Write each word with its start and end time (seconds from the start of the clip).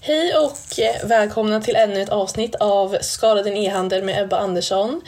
Hej 0.00 0.34
och 0.36 0.58
välkomna 1.04 1.60
till 1.60 1.76
ännu 1.76 2.02
ett 2.02 2.08
avsnitt 2.08 2.54
av 2.54 2.96
Skada 3.00 3.42
din 3.42 3.56
e-handel 3.56 4.02
med 4.02 4.22
Ebba 4.22 4.36
Andersson. 4.36 5.00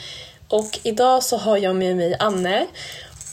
Och 0.49 0.79
idag 0.83 1.23
så 1.23 1.37
har 1.37 1.57
jag 1.57 1.75
med 1.75 1.95
mig 1.95 2.15
Anne 2.19 2.67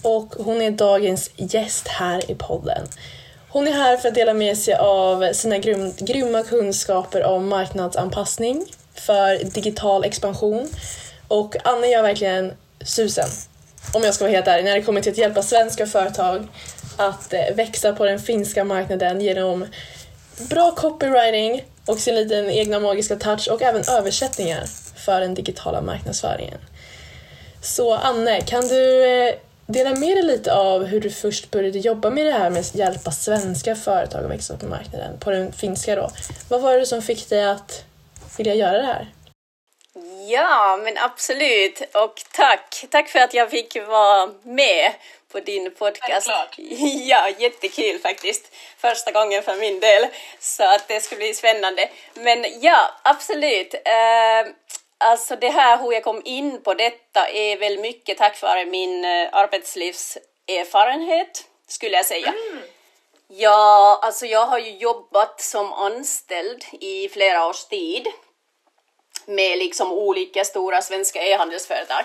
och 0.03 0.35
hon 0.39 0.63
är 0.63 0.71
dagens 0.71 1.31
gäst 1.37 1.89
här 1.89 2.31
i 2.31 2.35
podden. 2.35 2.89
Hon 3.49 3.69
är 3.69 3.73
här 3.73 3.97
för 3.97 4.09
att 4.09 4.15
dela 4.15 4.35
med 4.35 4.59
sig 4.59 4.75
av 4.75 5.33
sina 5.33 5.59
grym, 5.59 5.93
grymma 5.99 6.43
kunskaper 6.43 7.25
om 7.25 7.49
marknadsanpassning 7.49 8.65
för 8.95 9.45
digital 9.45 10.05
expansion. 10.05 10.69
Och 11.29 11.57
Anne 11.65 11.87
gör 11.87 12.03
verkligen 12.03 12.53
susen, 12.85 13.29
om 13.93 14.03
jag 14.03 14.15
ska 14.15 14.25
vara 14.25 14.33
helt 14.33 14.49
ärlig, 14.49 14.65
när 14.65 14.75
det 14.75 14.83
kommer 14.83 15.01
till 15.01 15.13
att 15.13 15.19
hjälpa 15.19 15.43
svenska 15.43 15.87
företag 15.87 16.47
att 16.97 17.33
eh, 17.33 17.55
växa 17.55 17.93
på 17.93 18.05
den 18.05 18.19
finska 18.19 18.65
marknaden 18.65 19.21
genom 19.21 19.67
bra 20.51 20.71
copywriting 20.71 21.65
och 21.87 21.99
sin 21.99 22.15
liten 22.15 22.51
egna 22.51 22.81
magiska 22.81 23.17
touch 23.17 23.49
och 23.51 23.63
även 23.63 23.83
översättningar 23.89 24.65
för 24.97 25.21
den 25.21 25.35
digitala 25.35 25.81
marknadsföringen. 25.81 26.59
Så 27.63 27.95
Anne, 27.95 28.41
kan 28.41 28.69
du 28.69 29.05
eh, 29.05 29.35
dela 29.67 29.91
med 29.91 30.17
dig 30.17 30.23
lite 30.23 30.55
av 30.55 30.85
hur 30.85 31.01
du 31.01 31.11
först 31.11 31.51
började 31.51 31.79
jobba 31.79 32.11
med 32.11 32.27
det 32.27 32.33
här 32.33 32.51
med 32.51 32.61
att 32.61 32.75
hjälpa 32.75 33.11
svenska 33.11 33.77
företag 33.77 34.25
att 34.25 34.31
växa 34.31 34.57
på 34.57 34.67
marknaden, 34.67 35.19
på 35.19 35.31
den 35.31 35.53
finska 35.53 35.97
då. 35.97 36.11
Vad 36.49 36.61
var 36.61 36.79
det 36.79 36.87
som 36.87 37.03
fick 37.03 37.29
dig 37.29 37.45
att 37.45 37.85
vilja 38.37 38.55
göra 38.55 38.79
det 38.79 38.87
här? 38.87 39.09
Ja, 40.29 40.81
men 40.85 40.99
absolut. 40.99 41.81
Och 41.95 42.23
tack. 42.33 42.85
Tack 42.91 43.09
för 43.09 43.19
att 43.19 43.35
jag 43.35 43.51
fick 43.51 43.87
vara 43.87 44.31
med 44.43 44.93
på 45.33 45.41
din 45.41 45.75
podcast. 45.75 46.31
Ja, 47.09 47.29
jättekul 47.39 47.99
faktiskt. 47.99 48.55
Första 48.79 49.13
gången 49.13 49.43
för 49.43 49.57
min 49.57 49.81
del. 49.81 50.07
Så 50.41 50.65
att 50.65 50.89
det 50.89 51.01
ska 51.01 51.17
bli 51.17 51.35
spännande. 51.35 51.91
Men 52.15 52.45
ja, 52.61 52.91
absolut. 53.03 53.75
Eh, 53.75 54.47
alltså 54.99 55.37
det 55.37 55.49
här 55.49 55.79
hur 55.79 55.93
jag 55.93 56.05
kom 56.05 56.23
in 56.25 56.63
på 56.63 56.75
detta 56.75 57.29
är 57.29 57.57
väl 57.57 57.79
mycket 57.79 58.19
tack 58.19 58.43
vare 58.43 58.65
min 58.65 59.05
eh, 59.05 59.29
arbetslivserfarenhet, 59.33 61.45
skulle 61.69 61.97
jag 61.97 62.07
säga. 62.07 62.35
Ja, 63.29 64.01
alltså 64.03 64.27
jag 64.27 64.47
har 64.47 64.59
ju 64.59 64.71
jobbat 64.71 65.41
som 65.41 65.73
anställd 65.73 66.65
i 66.81 67.09
flera 67.09 67.47
års 67.47 67.65
tid 67.65 68.07
med 69.27 69.59
liksom 69.59 69.93
olika 69.93 70.45
stora 70.45 70.83
svenska 70.83 71.23
e-handelsföretag. 71.23 72.05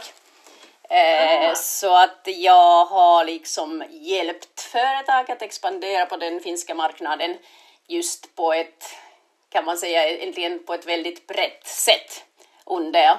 Eh, 0.89 1.53
så 1.55 1.95
att 1.95 2.21
jag 2.25 2.85
har 2.85 3.25
liksom 3.25 3.83
hjälpt 3.89 4.61
företag 4.61 5.31
att 5.31 5.41
expandera 5.41 6.05
på 6.05 6.17
den 6.17 6.39
finska 6.39 6.75
marknaden 6.75 7.37
just 7.87 8.35
på 8.35 8.53
ett, 8.53 8.95
kan 9.49 9.65
man 9.65 9.77
säga, 9.77 10.09
egentligen 10.09 10.65
på 10.65 10.73
ett 10.73 10.85
väldigt 10.85 11.27
brett 11.27 11.67
sätt 11.67 12.23
under, 12.65 13.17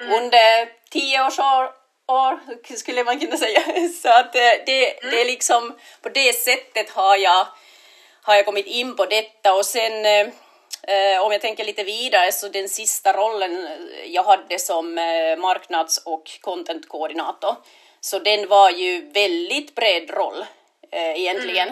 under 0.00 0.68
tio 0.90 1.26
års 1.26 1.38
år, 1.38 1.72
år, 2.06 2.40
skulle 2.76 3.04
man 3.04 3.20
kunna 3.20 3.36
säga. 3.36 3.62
Så 4.02 4.08
att 4.08 4.34
eh, 4.34 4.52
det, 4.66 4.98
det 5.10 5.20
är 5.20 5.24
liksom, 5.24 5.78
på 6.02 6.08
det 6.08 6.32
sättet 6.32 6.90
har 6.90 7.16
jag, 7.16 7.46
har 8.22 8.34
jag 8.34 8.46
kommit 8.46 8.66
in 8.66 8.96
på 8.96 9.06
detta 9.06 9.54
och 9.54 9.66
sen 9.66 10.06
Eh, 10.06 10.28
om 11.22 11.32
jag 11.32 11.40
tänker 11.40 11.64
lite 11.64 11.84
vidare 11.84 12.32
så 12.32 12.48
den 12.48 12.68
sista 12.68 13.12
rollen 13.12 13.68
jag 14.06 14.22
hade 14.22 14.58
som 14.58 14.98
eh, 14.98 15.36
marknads 15.36 16.02
och 16.06 16.30
contentkoordinator 16.40 17.56
så 18.00 18.18
den 18.18 18.48
var 18.48 18.70
ju 18.70 19.10
väldigt 19.10 19.74
bred 19.74 20.10
roll 20.10 20.44
eh, 20.92 21.20
egentligen. 21.20 21.68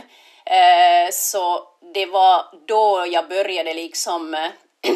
Eh, 0.46 1.10
så 1.12 1.68
det 1.94 2.06
var 2.06 2.44
då 2.66 3.06
jag 3.08 3.28
började 3.28 3.74
liksom 3.74 4.34
eh, 4.34 4.50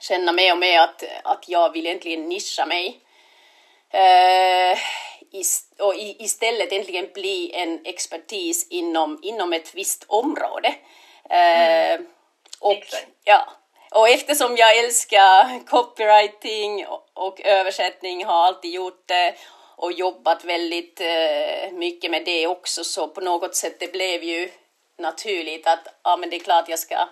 känna 0.00 0.32
mer 0.32 0.52
och 0.52 0.58
mer 0.58 0.80
att, 0.80 1.04
att 1.24 1.48
jag 1.48 1.72
vill 1.72 1.86
egentligen 1.86 2.28
nischa 2.28 2.66
mig. 2.66 3.00
Eh, 3.90 4.78
is- 5.32 5.72
och 5.78 5.94
istället 5.96 6.72
egentligen 6.72 7.08
bli 7.14 7.52
en 7.54 7.80
expertis 7.84 8.66
inom, 8.70 9.20
inom 9.22 9.52
ett 9.52 9.74
visst 9.74 10.04
område. 10.08 10.74
Eh, 11.30 12.00
och, 12.64 12.72
Exakt. 12.72 13.06
ja, 13.24 13.52
och 13.90 14.08
eftersom 14.08 14.56
jag 14.56 14.78
älskar 14.78 15.66
copywriting 15.66 16.86
och, 17.14 17.40
översättning, 17.40 18.24
har 18.24 18.46
alltid 18.46 18.70
gjort 18.70 19.08
det 19.08 19.34
och 19.76 19.92
jobbat 19.92 20.44
väldigt 20.44 21.00
eh, 21.00 21.72
mycket 21.72 22.10
med 22.10 22.24
det 22.24 22.46
också, 22.46 22.84
så 22.84 23.08
på 23.08 23.20
något 23.20 23.56
sätt 23.56 23.80
det 23.80 23.92
blev 23.92 24.22
ju 24.22 24.50
naturligt 24.98 25.66
att 25.66 25.88
ja, 26.04 26.16
men 26.16 26.30
det 26.30 26.36
är 26.36 26.40
klart 26.40 26.68
jag 26.68 26.78
ska 26.78 27.08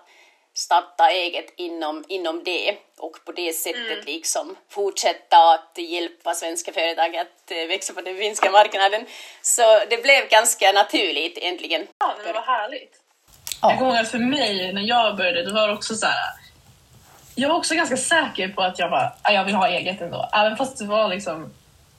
starta 0.54 1.10
eget 1.10 1.52
inom, 1.56 2.04
inom 2.08 2.44
det 2.44 2.76
och 2.98 3.24
på 3.24 3.32
det 3.32 3.52
sättet 3.52 4.04
liksom 4.04 4.56
fortsätta 4.69 5.52
att 5.54 5.78
hjälpa 5.78 6.34
svenska 6.34 6.72
företag 6.72 7.16
att 7.16 7.50
eh, 7.50 7.66
växa 7.66 7.92
på 7.92 8.00
den 8.00 8.16
finska 8.16 8.50
marknaden. 8.50 9.06
Så 9.42 9.62
det 9.90 10.02
blev 10.02 10.28
ganska 10.28 10.72
naturligt 10.72 11.38
egentligen. 11.38 11.86
Ja, 11.98 12.14
men 12.24 12.34
vad 12.34 12.44
härligt. 12.44 13.01
Jag 13.62 13.78
kommer 13.78 13.90
ihåg 13.90 14.00
att 14.00 14.10
för 14.10 14.18
mig, 14.18 14.72
när 14.72 14.82
jag 14.82 15.16
började, 15.16 15.44
då 15.44 15.54
var 15.54 15.68
det 15.68 15.74
också 15.74 15.94
så 15.94 16.06
här. 16.06 16.30
Jag 17.34 17.48
var 17.48 17.56
också 17.56 17.74
ganska 17.74 17.96
säker 17.96 18.48
på 18.48 18.62
att 18.62 18.78
jag, 18.78 18.90
bara, 18.90 19.12
"Ah, 19.22 19.32
jag 19.32 19.44
vill 19.44 19.54
ha 19.54 19.68
eget 19.68 20.00
ändå. 20.00 20.28
Även 20.32 20.56
fast 20.56 20.78
det 20.78 20.84
var 20.84 21.08
liksom 21.08 21.52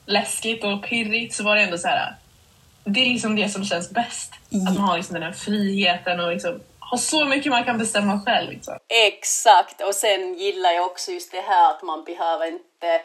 läskigt 0.05 0.63
och 0.63 0.83
pirrigt 0.83 1.35
så 1.35 1.43
var 1.43 1.55
det 1.55 1.61
ändå 1.61 1.77
så 1.77 1.87
här. 1.87 2.15
Det 2.83 2.99
är 2.99 3.05
liksom 3.09 3.35
det 3.35 3.49
som 3.49 3.65
känns 3.65 3.89
bäst. 3.89 4.33
Att 4.33 4.63
man 4.63 4.77
har 4.77 4.97
liksom 4.97 5.13
den 5.13 5.23
här 5.23 5.31
friheten 5.31 6.19
och 6.19 6.31
liksom 6.33 6.61
har 6.79 6.97
så 6.97 7.25
mycket 7.25 7.51
man 7.51 7.63
kan 7.63 7.77
bestämma 7.77 8.21
själv. 8.25 8.49
Liksom. 8.51 8.77
Exakt, 9.07 9.81
och 9.81 9.95
sen 9.95 10.33
gillar 10.33 10.71
jag 10.71 10.85
också 10.85 11.11
just 11.11 11.31
det 11.31 11.41
här 11.41 11.71
att 11.71 11.83
man 11.83 12.03
behöver 12.03 12.47
inte 12.47 13.01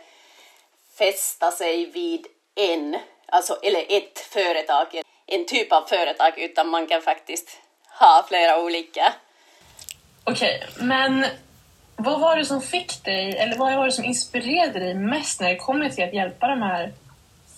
fästa 0.99 1.51
sig 1.51 1.87
vid 1.91 2.27
en, 2.57 2.97
alltså, 3.27 3.59
eller 3.63 3.85
ett 3.89 4.19
företag, 4.19 4.87
en 5.27 5.47
typ 5.47 5.73
av 5.73 5.83
företag, 5.83 6.39
utan 6.39 6.69
man 6.69 6.87
kan 6.87 7.03
faktiskt 7.03 7.49
ha 7.99 8.25
flera 8.29 8.61
olika. 8.61 9.13
Okej, 10.25 10.67
men 10.77 11.27
vad 11.97 12.21
var 12.21 12.37
det 12.37 12.45
som 12.45 12.63
fick 12.63 13.05
dig, 13.05 13.37
eller 13.39 13.57
vad 13.57 13.77
var 13.77 13.87
det 13.87 13.93
som 13.93 14.05
inspirerade 14.05 14.79
dig 14.79 14.95
mest 14.95 15.41
när 15.41 15.49
det 15.49 15.57
kommer 15.57 15.91
till 15.91 16.05
att 16.05 16.15
hjälpa 16.15 16.47
de 16.49 16.63
här 16.63 16.93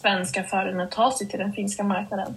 svenska 0.01 0.45
företagen 0.45 0.81
att 0.81 0.91
ta 0.91 1.11
sig 1.11 1.29
till 1.29 1.39
den 1.39 1.53
finska 1.53 1.83
marknaden? 1.83 2.37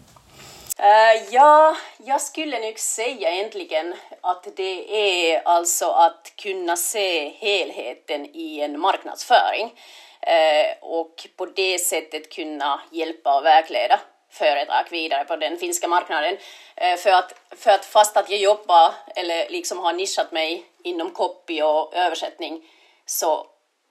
Eh, 0.78 1.24
ja, 1.31 1.75
jag 1.97 2.22
skulle 2.22 2.59
nog 2.59 2.80
säga 2.80 3.31
egentligen 3.31 3.96
att 4.22 4.47
det 4.56 4.96
är 4.96 5.41
alltså 5.46 5.85
att 5.85 6.34
kunna 6.35 6.75
se 6.75 7.30
helheten 7.30 8.25
i 8.25 8.62
en 8.62 8.80
marknadsföring 8.80 9.74
eh, 10.22 10.78
och 10.81 11.28
på 11.38 11.46
det 11.46 11.80
sättet 11.80 12.35
kunna 12.35 12.81
hjälpa 12.91 13.38
och 13.40 13.46
vägleda 13.46 14.00
företag 14.34 14.84
vidare 14.90 15.26
på 15.26 15.36
den 15.36 15.58
finska 15.58 15.88
marknaden. 15.88 16.38
Eh, 16.76 16.98
för, 16.98 17.10
att, 17.10 17.34
för 17.58 17.72
att 17.72 17.86
fast 17.86 18.18
att 18.18 18.30
jag 18.30 18.40
jobbar 18.40 18.94
eller 19.16 19.50
liksom 19.50 19.80
har 19.80 19.94
nischat 19.94 20.32
mig 20.32 20.66
inom 20.84 21.12
copy 21.12 21.62
och 21.62 21.96
översättning 21.96 22.70
så 23.06 23.48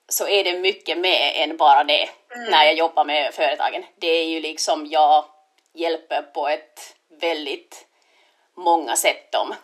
så 0.09 0.29
är 0.29 0.45
det 0.45 0.59
mycket 0.59 0.99
mer 0.99 1.33
än 1.35 1.57
bara 1.57 1.85
det 1.85 2.09
när 2.51 2.65
jag 2.65 2.75
jobbar 2.75 3.05
med 3.05 3.35
företagen. 3.35 3.85
Det 3.97 4.07
är 4.07 4.25
ju 4.25 4.41
liksom 4.41 4.87
jag 4.87 5.25
hjälper 5.75 6.23
på 6.23 6.49
ett 6.49 6.95
väldigt 7.21 7.87
många 8.55 8.97
sätt 8.97 9.33
dem 9.33 9.55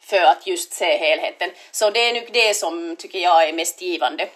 för 0.00 0.22
att 0.22 0.46
just 0.46 0.72
se 0.72 0.96
helheten. 0.96 1.50
Så 1.70 1.90
det 1.90 2.00
är 2.00 2.14
nog 2.14 2.32
det 2.32 2.54
som 2.54 2.96
tycker 2.96 3.18
jag 3.18 3.48
är 3.48 3.52
mest 3.52 3.82
givande. 3.82 4.28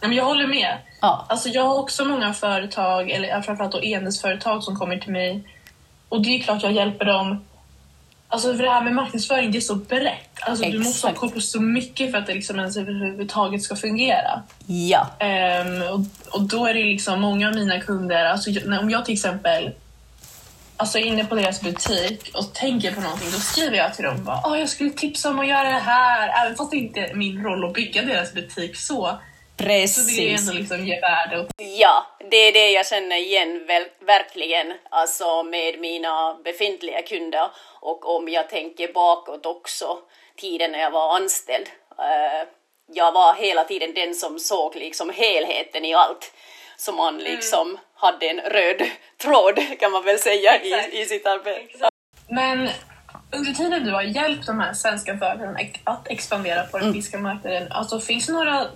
Men 0.00 0.12
jag 0.12 0.24
håller 0.24 0.46
med. 0.46 0.76
Ja. 1.00 1.26
Alltså, 1.28 1.48
jag 1.48 1.62
har 1.64 1.78
också 1.78 2.04
många 2.04 2.34
företag, 2.34 3.10
eller 3.10 3.40
framförallt 3.42 3.72
då 3.72 3.82
enhetsföretag 3.82 4.64
som 4.64 4.76
kommer 4.76 4.96
till 4.96 5.12
mig. 5.12 5.42
Och 6.08 6.22
det 6.22 6.28
är 6.28 6.42
klart 6.42 6.62
jag 6.62 6.72
hjälper 6.72 7.04
dem. 7.04 7.44
Alltså 8.28 8.54
för 8.56 8.62
det 8.62 8.70
här 8.70 8.82
med 8.82 8.94
marknadsföring, 8.94 9.52
det 9.52 9.58
är 9.58 9.60
så 9.60 9.74
brett. 9.74 10.28
Alltså, 10.40 10.64
du 10.64 10.78
måste 10.78 11.06
ha 11.06 11.14
koll 11.14 11.30
på 11.30 11.40
så 11.40 11.60
mycket 11.60 12.10
för 12.10 12.18
att 12.18 12.26
det 12.26 12.34
liksom 12.34 12.58
ens 12.58 12.76
överhuvudtaget 12.76 13.62
ska 13.62 13.76
fungera. 13.76 14.42
Ja. 14.66 15.06
Ehm, 15.18 15.82
och, 15.82 16.00
och 16.34 16.42
då 16.42 16.66
är 16.66 16.74
det 16.74 16.84
liksom 16.84 17.20
många 17.20 17.48
av 17.48 17.54
mina 17.54 17.80
kunder, 17.80 18.24
alltså, 18.24 18.50
om 18.80 18.90
jag 18.90 19.04
till 19.04 19.14
exempel 19.14 19.70
alltså, 20.76 20.98
är 20.98 21.02
inne 21.02 21.24
på 21.24 21.34
deras 21.34 21.60
butik 21.60 22.30
och 22.34 22.52
tänker 22.52 22.92
på 22.92 23.00
någonting, 23.00 23.28
då 23.32 23.38
skriver 23.38 23.76
jag 23.76 23.94
till 23.94 24.04
dem 24.04 24.24
bara, 24.24 24.40
"Åh, 24.44 24.58
jag 24.58 24.68
skulle 24.68 24.90
tipsa 24.90 25.30
om 25.30 25.38
att 25.40 25.48
göra 25.48 25.68
det 25.68 25.78
här. 25.84 26.44
Även 26.44 26.56
fast 26.56 26.70
det 26.70 26.76
inte 26.76 27.00
är 27.00 27.14
min 27.14 27.42
roll 27.44 27.64
att 27.64 27.74
bygga 27.74 28.02
deras 28.02 28.32
butik 28.34 28.76
så, 28.76 29.18
så 29.88 30.06
vill 30.06 30.18
jag 30.18 30.30
Precis. 30.30 30.48
ändå 30.48 30.60
liksom 30.60 30.86
ge 30.86 31.00
värde. 31.00 31.38
Och, 31.38 31.46
Ja, 31.56 32.06
det 32.30 32.36
är 32.36 32.52
det 32.52 32.70
jag 32.70 32.86
känner 32.86 33.16
igen 33.16 33.66
verkligen, 34.00 34.72
alltså 34.90 35.42
med 35.42 35.80
mina 35.80 36.34
befintliga 36.44 37.02
kunder 37.02 37.50
och 37.80 38.16
om 38.16 38.28
jag 38.28 38.48
tänker 38.48 38.92
bakåt 38.92 39.46
också, 39.46 39.98
tiden 40.36 40.72
när 40.72 40.78
jag 40.78 40.90
var 40.90 41.16
anställd. 41.16 41.66
Eh, 41.98 42.48
jag 42.92 43.12
var 43.12 43.34
hela 43.34 43.64
tiden 43.64 43.94
den 43.94 44.14
som 44.14 44.38
såg 44.38 44.76
liksom 44.76 45.10
helheten 45.10 45.84
i 45.84 45.94
allt. 45.94 46.32
Så 46.76 46.92
man 46.92 47.18
liksom 47.18 47.78
hade 47.94 48.28
en 48.28 48.40
röd 48.40 48.82
tråd 49.22 49.78
kan 49.80 49.92
man 49.92 50.04
väl 50.04 50.18
säga 50.18 50.62
i, 50.62 51.00
i 51.02 51.04
sitt 51.04 51.26
arbete. 51.26 51.88
Men 52.28 52.68
under 53.32 53.52
tiden 53.52 53.84
du 53.84 53.92
har 53.92 54.02
hjälpt 54.02 54.46
de 54.46 54.60
här 54.60 54.72
svenska 54.72 55.18
företagen 55.18 55.56
att 55.84 56.08
expandera 56.10 56.62
på 56.62 56.78
den 56.78 56.86
mm. 56.86 56.94
finska 56.94 57.18
marknaden, 57.18 57.72
alltså 57.72 58.00
finns 58.00 58.26
det 58.26 58.32
några 58.32 58.66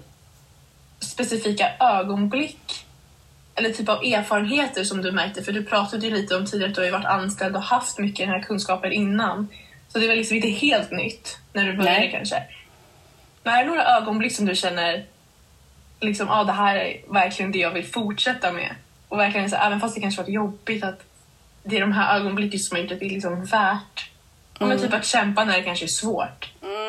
specifika 1.05 1.71
ögonblick 1.81 2.87
eller 3.55 3.71
typ 3.71 3.89
av 3.89 4.05
erfarenheter 4.05 4.85
som 4.85 5.03
du 5.03 5.12
märkte? 5.12 5.43
För 5.43 5.53
du 5.53 5.65
pratade 5.65 6.06
ju 6.06 6.15
lite 6.15 6.37
om 6.37 6.47
tidigare 6.47 6.71
att 6.71 6.77
du 6.77 6.85
har 6.85 6.91
varit 6.91 7.06
anställd 7.06 7.56
och 7.56 7.62
haft 7.62 7.99
mycket 7.99 8.27
den 8.27 8.29
här 8.29 8.43
kunskapen 8.43 8.93
innan. 8.93 9.49
Så 9.89 9.99
det 9.99 10.09
var 10.09 10.15
liksom 10.15 10.37
inte 10.37 10.49
helt 10.49 10.91
nytt 10.91 11.39
när 11.53 11.67
du 11.67 11.77
började 11.77 11.99
Nej. 11.99 12.11
kanske. 12.11 12.43
Men 13.43 13.55
är 13.55 13.62
det 13.62 13.69
några 13.69 13.97
ögonblick 13.97 14.37
som 14.37 14.47
du 14.47 14.55
känner 14.55 15.05
liksom, 16.01 16.29
ah, 16.31 16.45
det 16.45 16.53
här 16.53 16.77
är 16.77 17.01
verkligen 17.09 17.53
det 17.53 17.59
jag 17.59 17.71
vill 17.71 17.85
fortsätta 17.85 18.53
med? 18.53 18.75
Och 19.09 19.19
verkligen 19.19 19.50
så, 19.50 19.57
även 19.57 19.81
fast 19.81 19.95
det 19.95 20.00
kanske 20.00 20.23
varit 20.23 20.35
jobbigt 20.35 20.85
att 20.85 21.00
det 21.62 21.77
är 21.77 21.81
de 21.81 21.93
här 21.93 22.17
ögonblicken 22.17 22.61
som 22.61 22.77
har 22.77 22.83
gjort 22.83 22.93
att 22.93 23.00
det 23.00 23.07
är 23.07 23.11
liksom 23.11 23.45
värt 23.45 24.11
mm. 24.61 24.69
men 24.69 24.79
typ 24.79 24.95
att 24.95 25.07
kämpa 25.07 25.45
när 25.45 25.57
det 25.57 25.62
kanske 25.62 25.85
är 25.85 25.89
svårt. 25.89 26.53
Mm. 26.62 26.84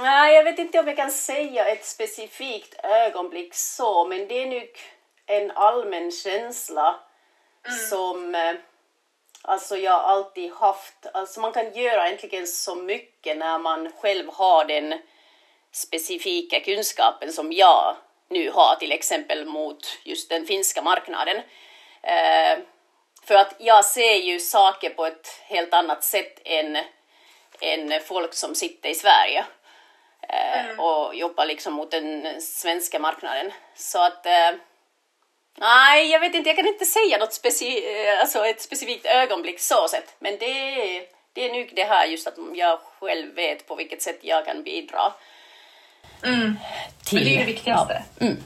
Nej, 0.00 0.34
jag 0.34 0.44
vet 0.44 0.58
inte 0.58 0.80
om 0.80 0.86
jag 0.86 0.96
kan 0.96 1.10
säga 1.10 1.68
ett 1.68 1.84
specifikt 1.84 2.74
ögonblick 2.82 3.54
så, 3.54 4.06
men 4.08 4.28
det 4.28 4.42
är 4.42 4.46
nog 4.46 4.78
en 5.26 5.50
allmän 5.50 6.10
känsla 6.10 7.00
mm. 7.66 7.78
som 7.78 8.34
eh, 8.34 8.54
alltså 9.42 9.76
jag 9.76 10.00
alltid 10.00 10.52
haft. 10.52 11.06
Alltså 11.14 11.40
man 11.40 11.52
kan 11.52 11.72
göra 11.72 12.06
egentligen 12.06 12.46
så 12.46 12.74
mycket 12.74 13.36
när 13.36 13.58
man 13.58 13.92
själv 13.92 14.32
har 14.32 14.64
den 14.64 14.94
specifika 15.72 16.60
kunskapen 16.60 17.32
som 17.32 17.52
jag 17.52 17.96
nu 18.28 18.50
har 18.50 18.76
till 18.76 18.92
exempel 18.92 19.44
mot 19.44 19.98
just 20.04 20.28
den 20.28 20.46
finska 20.46 20.82
marknaden. 20.82 21.36
Eh, 22.02 22.58
för 23.24 23.34
att 23.34 23.54
jag 23.58 23.84
ser 23.84 24.14
ju 24.14 24.40
saker 24.40 24.90
på 24.90 25.06
ett 25.06 25.28
helt 25.42 25.74
annat 25.74 26.04
sätt 26.04 26.40
än, 26.44 26.78
än 27.60 28.00
folk 28.00 28.34
som 28.34 28.54
sitter 28.54 28.88
i 28.88 28.94
Sverige 28.94 29.44
mm. 30.28 30.80
och 30.80 31.14
jobbar 31.14 31.46
liksom 31.46 31.72
mot 31.72 31.90
den 31.90 32.40
svenska 32.40 32.98
marknaden. 32.98 33.52
Så 33.74 34.04
att 34.04 34.26
eh, 34.26 34.52
Nej, 35.58 36.10
jag 36.10 36.20
vet 36.20 36.34
inte, 36.34 36.48
jag 36.48 36.56
kan 36.56 36.66
inte 36.66 36.84
säga 36.84 37.18
något 37.18 37.32
speci 37.32 38.02
eh, 38.06 38.20
alltså 38.20 38.46
ett 38.46 38.60
specifikt 38.60 39.06
ögonblick 39.06 39.60
så 39.60 39.88
sett. 39.88 40.16
Men 40.18 40.38
det 40.38 40.46
är, 40.46 41.02
det 41.32 41.50
är 41.50 41.54
nog 41.54 41.72
det 41.74 41.84
här 41.84 42.06
just 42.06 42.26
att 42.26 42.34
jag 42.54 42.80
själv 42.80 43.34
vet 43.34 43.66
på 43.66 43.74
vilket 43.74 44.02
sätt 44.02 44.18
jag 44.20 44.46
kan 44.46 44.62
bidra. 44.62 45.12
Mm. 46.24 46.56
Till, 47.04 47.18
men 47.18 47.24
det 47.24 47.34
är 47.34 47.38
det 47.38 47.44
viktigaste. 47.44 48.02
Ja, 48.18 48.26
mm. 48.26 48.42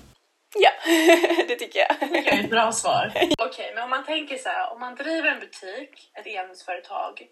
ja 0.54 0.70
det 1.48 1.56
tycker 1.56 1.78
jag. 1.78 2.10
Det 2.10 2.28
är 2.28 2.44
ett 2.44 2.50
bra 2.50 2.72
svar. 2.72 3.12
Okej, 3.14 3.34
okay, 3.38 3.74
men 3.74 3.84
om 3.84 3.90
man 3.90 4.04
tänker 4.04 4.38
så 4.38 4.48
här, 4.48 4.72
om 4.72 4.80
man 4.80 4.94
driver 4.94 5.28
en 5.28 5.40
butik, 5.40 6.10
ett 6.14 6.26
e-handelsföretag 6.26 7.26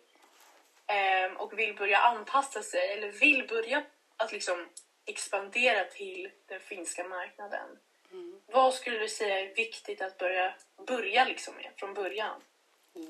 eh, 0.87 1.37
och 1.37 1.59
vill 1.59 1.77
börja 1.77 1.99
anpassa 1.99 2.63
sig 2.63 2.93
eller 2.93 3.09
vill 3.09 3.47
börja 3.49 3.83
att 4.17 4.33
liksom 4.33 4.69
expandera 5.07 5.85
till 5.85 6.31
den 6.49 6.61
finska 6.61 7.05
marknaden. 7.05 7.79
Mm. 8.13 8.41
Vad 8.47 8.75
skulle 8.75 8.99
du 8.99 9.09
säga 9.09 9.41
är 9.41 9.55
viktigt 9.55 10.03
att 10.03 10.19
börja, 10.19 10.55
börja 10.87 11.25
liksom 11.25 11.55
med 11.55 11.71
från 11.77 11.95
början? 11.95 12.43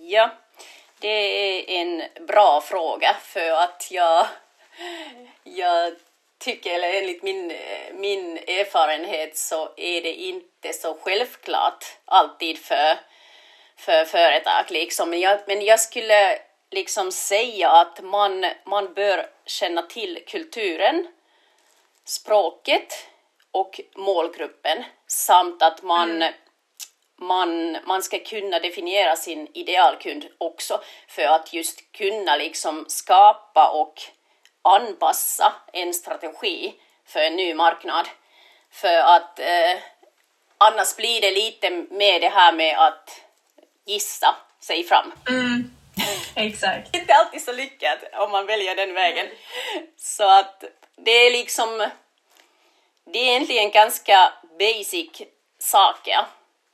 Ja, 0.01 0.31
det 0.99 1.09
är 1.09 1.65
en 1.69 2.27
bra 2.27 2.61
fråga 2.61 3.17
för 3.21 3.51
att 3.51 3.89
jag, 3.91 4.27
jag 5.45 5.95
tycker, 6.39 6.75
eller 6.75 6.95
enligt 6.95 7.23
min, 7.23 7.57
min 7.93 8.37
erfarenhet 8.37 9.37
så 9.37 9.73
är 9.77 10.03
det 10.03 10.13
inte 10.13 10.73
så 10.73 10.95
självklart 10.95 11.85
alltid 12.05 12.59
för, 12.59 12.99
för 13.77 14.05
företag. 14.05 14.65
Liksom. 14.69 15.11
Men, 15.11 15.21
jag, 15.21 15.41
men 15.47 15.65
jag 15.65 15.81
skulle 15.81 16.39
liksom 16.75 17.13
säga 17.13 17.71
att 17.71 18.05
man, 18.05 18.47
man 18.65 18.95
bör 18.95 19.27
känna 19.47 19.83
till 19.83 20.25
kulturen, 20.27 21.07
språket 22.05 23.09
och 23.51 23.81
målgruppen 23.97 24.85
samt 25.07 25.63
att 25.63 25.83
man, 25.83 26.11
mm. 26.11 26.35
man, 27.17 27.77
man 27.87 28.03
ska 28.03 28.19
kunna 28.19 28.59
definiera 28.59 29.17
sin 29.17 29.49
idealkund 29.55 30.27
också 30.39 30.81
för 31.09 31.23
att 31.23 31.53
just 31.53 31.93
kunna 31.93 32.37
liksom 32.37 32.85
skapa 32.89 33.71
och 33.71 34.03
anpassa 34.63 35.53
en 35.73 35.95
strategi 35.95 36.75
för 37.07 37.21
en 37.21 37.37
ny 37.37 37.55
marknad. 37.55 38.09
För 38.71 38.99
att 38.99 39.39
eh, 39.39 39.79
annars 40.59 40.97
blir 40.97 41.21
det 41.21 41.31
lite 41.31 41.71
med 41.71 42.21
det 42.21 42.29
här 42.29 42.53
med 42.53 42.79
att 42.79 43.21
gissa 43.87 44.37
sig 44.61 44.85
fram. 44.85 45.13
Mm. 45.29 45.71
Exakt. 46.35 46.97
Inte 46.97 47.15
alltid 47.15 47.43
så 47.43 47.53
lyckat 47.53 47.99
om 48.13 48.31
man 48.31 48.47
väljer 48.47 48.77
den 48.77 48.95
vägen. 48.95 49.27
Så 49.97 50.39
att 50.39 50.65
det 50.97 51.11
är 51.11 51.33
liksom, 51.33 51.89
det 53.13 53.19
är 53.19 53.31
egentligen 53.31 53.71
ganska 53.71 54.33
basic 54.59 55.23
saker, 55.59 56.27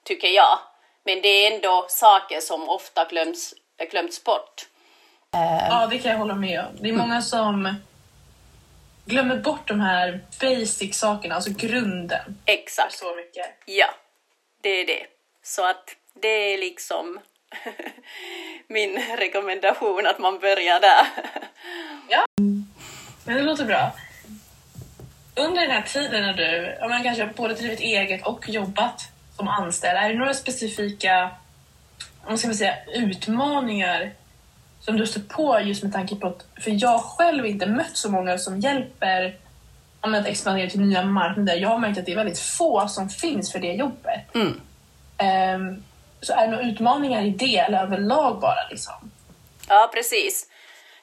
tycker 0.04 0.28
jag. 0.28 0.58
Men 1.04 1.22
det 1.22 1.28
är 1.28 1.54
ändå 1.54 1.86
saker 1.88 2.40
som 2.40 2.68
ofta 2.68 3.04
glöms, 3.04 3.54
glömts 3.90 4.24
bort. 4.24 4.66
Ja, 5.32 5.86
det 5.90 5.98
kan 5.98 6.10
jag 6.10 6.18
hålla 6.18 6.34
med 6.34 6.60
om. 6.60 6.76
Det 6.82 6.88
är 6.88 6.92
många 6.92 7.22
som 7.22 7.74
glömmer 9.04 9.36
bort 9.36 9.68
de 9.68 9.80
här 9.80 10.20
basic 10.40 10.98
sakerna, 10.98 11.34
alltså 11.34 11.50
grunden. 11.56 12.38
Exakt. 12.44 12.98
Så 12.98 13.14
mycket. 13.14 13.46
Ja, 13.66 13.90
det 14.60 14.68
är 14.68 14.86
det. 14.86 15.06
Så 15.42 15.70
att 15.70 15.96
det 16.14 16.28
är 16.28 16.58
liksom 16.58 17.20
min 18.68 18.98
rekommendation 19.18 20.06
att 20.06 20.18
man 20.18 20.38
börjar 20.38 20.80
där. 20.80 21.06
ja, 22.08 22.24
men 23.24 23.36
det 23.36 23.42
låter 23.42 23.64
bra. 23.64 23.92
Under 25.34 25.60
den 25.60 25.70
här 25.70 25.82
tiden 25.82 26.22
när 26.22 26.32
du 26.32 26.76
ja, 26.80 26.88
men 26.88 27.02
kanske 27.02 27.26
både 27.36 27.54
drivit 27.54 27.80
eget 27.80 28.26
och 28.26 28.48
jobbat 28.48 29.08
som 29.36 29.48
anställd, 29.48 29.98
är 29.98 30.08
det 30.08 30.18
några 30.18 30.34
specifika 30.34 31.30
om 32.24 32.38
ska 32.38 32.48
man 32.48 32.54
säga, 32.54 32.74
utmaningar 32.94 34.12
som 34.80 34.96
du 34.96 35.06
stött 35.06 35.28
på 35.28 35.60
just 35.60 35.82
med 35.82 35.92
tanke 35.92 36.16
på 36.16 36.26
att, 36.26 36.46
för 36.60 36.82
jag 36.82 37.00
själv 37.00 37.46
inte 37.46 37.66
mött 37.66 37.96
så 37.96 38.10
många 38.10 38.38
som 38.38 38.60
hjälper 38.60 39.36
om 40.00 40.14
att 40.14 40.26
expandera 40.26 40.70
till 40.70 40.80
nya 40.80 41.04
marknader. 41.04 41.56
Jag 41.56 41.68
har 41.68 41.78
märkt 41.78 41.98
att 41.98 42.06
det 42.06 42.12
är 42.12 42.16
väldigt 42.16 42.38
få 42.38 42.88
som 42.88 43.08
finns 43.08 43.52
för 43.52 43.58
det 43.58 43.72
jobbet. 43.72 44.34
Mm. 44.34 44.60
Um, 45.66 45.82
så 46.22 46.32
är 46.32 46.46
det 46.46 46.50
några 46.50 46.64
utmaningar 46.64 47.22
i 47.22 47.30
det 47.30 47.56
eller 47.56 47.82
överlag 47.82 48.40
bara 48.40 48.68
liksom? 48.70 49.10
Ja, 49.68 49.90
precis. 49.94 50.46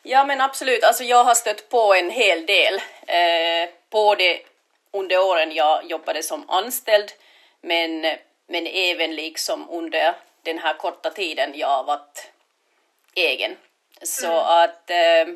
Ja, 0.03 0.25
men 0.25 0.41
absolut. 0.41 0.83
Alltså, 0.83 1.03
jag 1.03 1.23
har 1.23 1.35
stött 1.35 1.69
på 1.69 1.93
en 1.93 2.09
hel 2.09 2.45
del. 2.45 2.73
Eh, 3.07 3.69
både 3.89 4.39
under 4.91 5.19
åren 5.19 5.51
jag 5.51 5.85
jobbade 5.89 6.23
som 6.23 6.49
anställd, 6.49 7.11
men, 7.61 8.01
men 8.47 8.67
även 8.67 9.15
liksom 9.15 9.69
under 9.69 10.15
den 10.43 10.59
här 10.59 10.73
korta 10.73 11.09
tiden 11.09 11.51
jag 11.55 11.67
har 11.67 11.83
varit 11.83 12.31
egen. 13.15 13.57
Så 14.03 14.27
mm. 14.27 14.45
att 14.45 14.89
eh, 14.89 15.35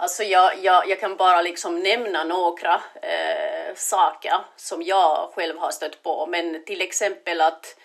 Alltså 0.00 0.22
jag, 0.22 0.64
jag, 0.64 0.88
jag 0.88 1.00
kan 1.00 1.16
bara 1.16 1.42
liksom 1.42 1.80
nämna 1.80 2.24
några 2.24 2.80
eh, 3.02 3.74
saker 3.74 4.40
som 4.56 4.82
jag 4.82 5.30
själv 5.34 5.58
har 5.58 5.70
stött 5.70 6.02
på. 6.02 6.26
Men 6.26 6.64
till 6.64 6.80
exempel 6.80 7.40
att 7.40 7.76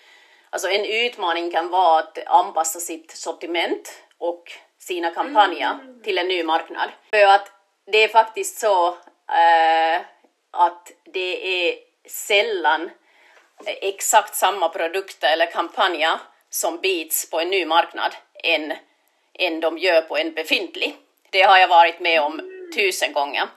alltså 0.53 0.69
en 0.69 0.85
utmaning 0.85 1.51
kan 1.51 1.69
vara 1.69 1.99
att 1.99 2.27
anpassa 2.27 2.79
sitt 2.79 3.11
sortiment 3.11 4.03
och 4.17 4.51
sina 4.79 5.11
kampanjer 5.11 5.71
mm. 5.71 6.01
till 6.03 6.17
en 6.17 6.27
ny 6.27 6.43
marknad. 6.43 6.89
För 7.09 7.27
att 7.27 7.51
det 7.85 8.03
är 8.03 8.07
faktiskt 8.07 8.59
så 8.59 8.87
eh, 8.87 10.01
att 10.51 10.91
det 11.03 11.67
är 11.69 11.75
sällan 12.07 12.91
exakt 13.65 14.35
samma 14.35 14.69
produkter 14.69 15.33
eller 15.33 15.51
kampanjer 15.51 16.19
som 16.49 16.77
bits 16.77 17.29
på 17.29 17.39
en 17.39 17.49
ny 17.49 17.65
marknad 17.65 18.15
än 18.43 18.73
än 19.39 19.59
de 19.59 19.77
gör 19.77 20.01
på 20.01 20.17
en 20.17 20.33
befintlig. 20.33 20.95
Det 21.29 21.41
har 21.41 21.57
jag 21.57 21.67
varit 21.67 21.99
med 21.99 22.21
om 22.21 22.41
tusen 22.75 23.13
gånger. 23.13 23.47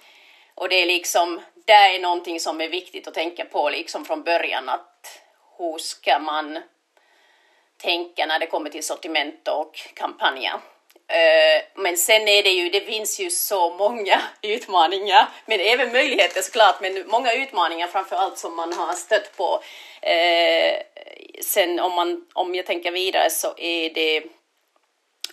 Och 0.54 0.68
det 0.68 0.82
är 0.82 0.86
liksom, 0.86 1.40
det 1.66 1.72
är 1.72 2.00
någonting 2.00 2.40
som 2.40 2.60
är 2.60 2.68
viktigt 2.68 3.08
att 3.08 3.14
tänka 3.14 3.44
på 3.44 3.70
liksom 3.70 4.04
från 4.04 4.22
början 4.22 4.68
att 4.68 5.22
hur 5.58 5.78
ska 5.78 6.18
man 6.18 6.58
tänka 7.76 8.26
när 8.26 8.38
det 8.38 8.46
kommer 8.46 8.70
till 8.70 8.84
sortiment 8.84 9.48
och 9.48 9.76
kampanjer. 9.94 10.52
Eh, 11.08 11.62
men 11.74 11.96
sen 11.96 12.28
är 12.28 12.42
det 12.42 12.50
ju, 12.50 12.68
det 12.68 12.80
finns 12.80 13.20
ju 13.20 13.30
så 13.30 13.70
många 13.70 14.20
utmaningar, 14.42 15.28
men 15.46 15.60
även 15.60 15.92
möjligheter 15.92 16.42
såklart, 16.42 16.80
men 16.80 17.04
många 17.06 17.32
utmaningar 17.32 17.86
framför 17.86 18.16
allt 18.16 18.38
som 18.38 18.56
man 18.56 18.72
har 18.72 18.92
stött 18.92 19.36
på. 19.36 19.62
Eh, 20.02 20.82
sen 21.42 21.80
om, 21.80 21.92
man, 21.92 22.26
om 22.32 22.54
jag 22.54 22.66
tänker 22.66 22.90
vidare 22.90 23.30
så 23.30 23.54
är 23.56 23.90
det 23.94 24.22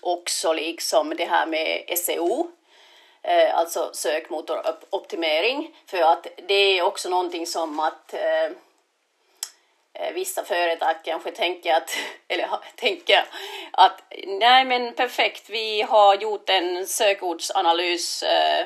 också 0.02 0.54
liksom 0.54 1.16
det 1.18 1.26
här 1.26 1.46
med 1.46 1.98
SEO, 1.98 2.48
eh, 3.24 3.58
alltså 3.58 3.90
sökmotoroptimering, 3.94 5.76
för 5.88 6.02
att 6.02 6.28
det 6.48 6.54
är 6.54 6.82
också 6.82 7.10
någonting 7.10 7.48
som 7.48 7.80
att 7.80 8.14
vissa 10.14 10.44
företag 10.46 10.96
kanske 11.04 11.32
tänker 11.32 11.74
att, 11.74 11.98
eller 12.28 12.48
tänker 12.76 13.26
att 13.72 14.02
nej 14.28 14.66
men 14.66 14.94
perfekt, 14.94 15.50
vi 15.50 15.82
har 15.82 16.16
gjort 16.16 16.50
en 16.50 16.88
sökordsanalys 16.88 18.24
eh, 18.24 18.66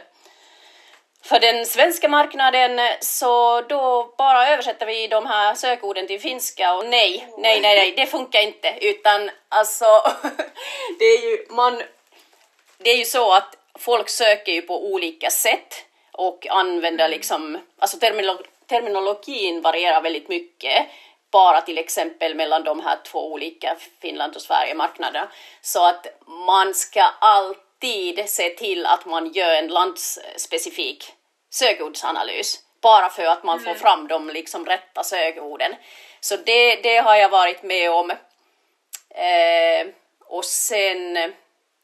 för 1.21 1.39
den 1.39 1.65
svenska 1.65 2.09
marknaden 2.09 2.79
så 2.99 3.61
då 3.61 4.13
bara 4.17 4.49
översätter 4.49 4.85
vi 4.85 5.07
de 5.07 5.25
här 5.25 5.55
sökorden 5.55 6.07
till 6.07 6.19
finska 6.19 6.73
och 6.73 6.85
nej, 6.85 7.27
nej, 7.37 7.61
nej, 7.61 7.75
nej, 7.75 7.93
det 7.97 8.05
funkar 8.05 8.41
inte. 8.41 8.73
Utan 8.81 9.29
alltså 9.49 9.85
det 10.99 11.05
är 11.05 11.31
ju 11.31 11.45
man 11.49 11.81
det 12.77 12.89
är 12.89 12.97
ju 12.97 13.05
så 13.05 13.33
att 13.33 13.57
folk 13.79 14.09
söker 14.09 14.51
ju 14.51 14.61
på 14.61 14.85
olika 14.85 15.29
sätt 15.29 15.85
och 16.11 16.47
använder 16.49 17.09
liksom, 17.09 17.59
alltså 17.79 17.97
terminolo 17.99 18.43
terminologin 18.67 19.61
varierar 19.61 20.01
väldigt 20.01 20.29
mycket 20.29 20.87
bara 21.31 21.61
till 21.61 21.77
exempel 21.77 22.35
mellan 22.35 22.63
de 22.63 22.79
här 22.79 22.97
två 23.05 23.31
olika 23.33 23.77
Finland 24.01 24.35
och 24.35 24.41
Sverige-marknaderna. 24.41 25.31
Så 25.61 25.85
att 25.85 26.07
man 26.47 26.73
ska 26.73 27.03
alltid 27.19 28.29
se 28.29 28.49
till 28.49 28.85
att 28.85 29.05
man 29.05 29.31
gör 29.31 29.53
en 29.53 29.67
landsspecifik 29.67 31.13
sökordsanalys 31.49 32.59
bara 32.81 33.09
för 33.09 33.25
att 33.25 33.43
man 33.43 33.59
får 33.59 33.69
mm. 33.69 33.79
fram 33.79 34.07
de 34.07 34.29
liksom 34.29 34.65
rätta 34.65 35.03
sökorden. 35.03 35.75
Så 36.19 36.37
det, 36.37 36.75
det 36.75 36.97
har 36.97 37.15
jag 37.15 37.29
varit 37.29 37.63
med 37.63 37.91
om. 37.91 38.11
Eh, 39.09 39.87
och 40.25 40.45
sen 40.45 41.17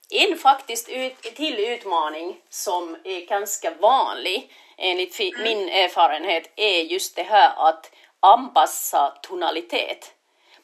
en 0.10 0.38
faktiskt 0.38 0.90
ut, 0.90 1.22
till 1.22 1.60
utmaning 1.60 2.38
som 2.50 2.98
är 3.04 3.26
ganska 3.26 3.72
vanlig 3.72 4.52
enligt 4.78 5.20
mm. 5.20 5.44
min 5.44 5.70
erfarenhet 5.70 6.52
är 6.56 6.82
just 6.82 7.16
det 7.16 7.24
här 7.24 7.70
att 7.70 7.92
anpassa 8.24 9.10
tonalitet. 9.22 10.14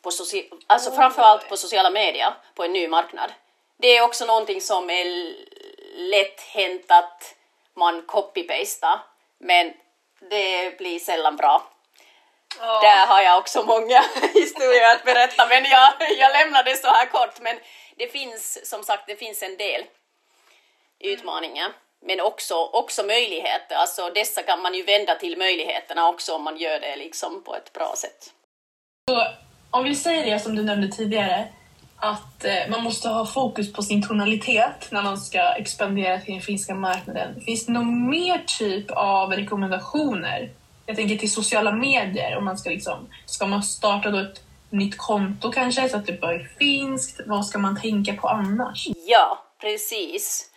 På 0.01 0.09
alltså 0.67 0.89
oh. 0.89 0.95
framförallt 0.95 1.49
på 1.49 1.57
sociala 1.57 1.89
medier 1.89 2.33
på 2.55 2.63
en 2.63 2.73
ny 2.73 2.87
marknad. 2.87 3.33
Det 3.77 3.97
är 3.97 4.03
också 4.03 4.25
någonting 4.25 4.61
som 4.61 4.89
är 4.89 5.35
lätt 5.95 6.41
hänt 6.41 6.85
att 6.91 7.35
man 7.73 8.01
copy-pastar 8.01 8.99
men 9.37 9.73
det 10.19 10.77
blir 10.77 10.99
sällan 10.99 11.35
bra. 11.35 11.63
Oh. 12.59 12.81
Där 12.81 13.05
har 13.05 13.21
jag 13.21 13.37
också 13.37 13.63
många 13.63 14.03
historier 14.33 14.95
att 14.95 15.03
berätta 15.03 15.47
men 15.47 15.63
jag, 15.63 15.93
jag 16.17 16.31
lämnar 16.31 16.63
det 16.63 16.75
så 16.75 16.87
här 16.87 17.05
kort. 17.05 17.39
Men 17.39 17.59
det 17.95 18.07
finns 18.07 18.69
som 18.69 18.83
sagt 18.83 19.03
det 19.07 19.15
finns 19.15 19.43
en 19.43 19.57
del 19.57 19.85
utmaningar. 20.99 21.73
Men 22.05 22.21
också, 22.21 22.53
också 22.73 23.03
möjligheter, 23.03 23.75
alltså 23.75 24.11
dessa 24.15 24.43
kan 24.43 24.61
man 24.61 24.73
ju 24.73 24.83
vända 24.83 25.15
till 25.15 25.37
möjligheterna 25.37 26.07
också 26.07 26.35
om 26.35 26.43
man 26.43 26.57
gör 26.57 26.79
det 26.79 26.95
liksom 26.95 27.43
på 27.43 27.55
ett 27.55 27.73
bra 27.73 27.93
sätt. 27.97 28.33
Så, 29.09 29.27
om 29.71 29.83
vi 29.83 29.95
säger 29.95 30.31
det 30.31 30.39
som 30.39 30.55
du 30.55 30.63
nämnde 30.63 30.87
tidigare, 30.87 31.47
att 31.99 32.45
eh, 32.45 32.69
man 32.69 32.83
måste 32.83 33.09
ha 33.09 33.25
fokus 33.25 33.73
på 33.73 33.83
sin 33.83 34.07
tonalitet 34.07 34.87
när 34.91 35.01
man 35.01 35.17
ska 35.17 35.53
expandera 35.53 36.19
till 36.19 36.33
den 36.33 36.41
finska 36.41 36.75
marknaden. 36.75 37.41
Finns 37.41 37.65
det 37.65 37.71
någon 37.71 38.09
mer 38.09 38.43
typ 38.59 38.91
av 38.91 39.33
rekommendationer? 39.33 40.49
Jag 40.85 40.95
tänker 40.95 41.15
till 41.15 41.31
sociala 41.31 41.71
medier, 41.71 42.37
om 42.37 42.45
man 42.45 42.57
ska 42.57 42.69
liksom, 42.69 43.07
ska 43.25 43.45
man 43.45 43.63
starta 43.63 44.11
då 44.11 44.17
ett 44.17 44.43
nytt 44.69 44.97
konto 44.97 45.51
kanske 45.51 45.89
så 45.89 45.97
att 45.97 46.05
det 46.05 46.21
börjar 46.21 46.49
finskt? 46.59 47.21
Vad 47.25 47.45
ska 47.45 47.59
man 47.59 47.81
tänka 47.81 48.13
på 48.13 48.27
annars? 48.27 48.87
Ja, 49.07 49.45
precis. 49.61 50.48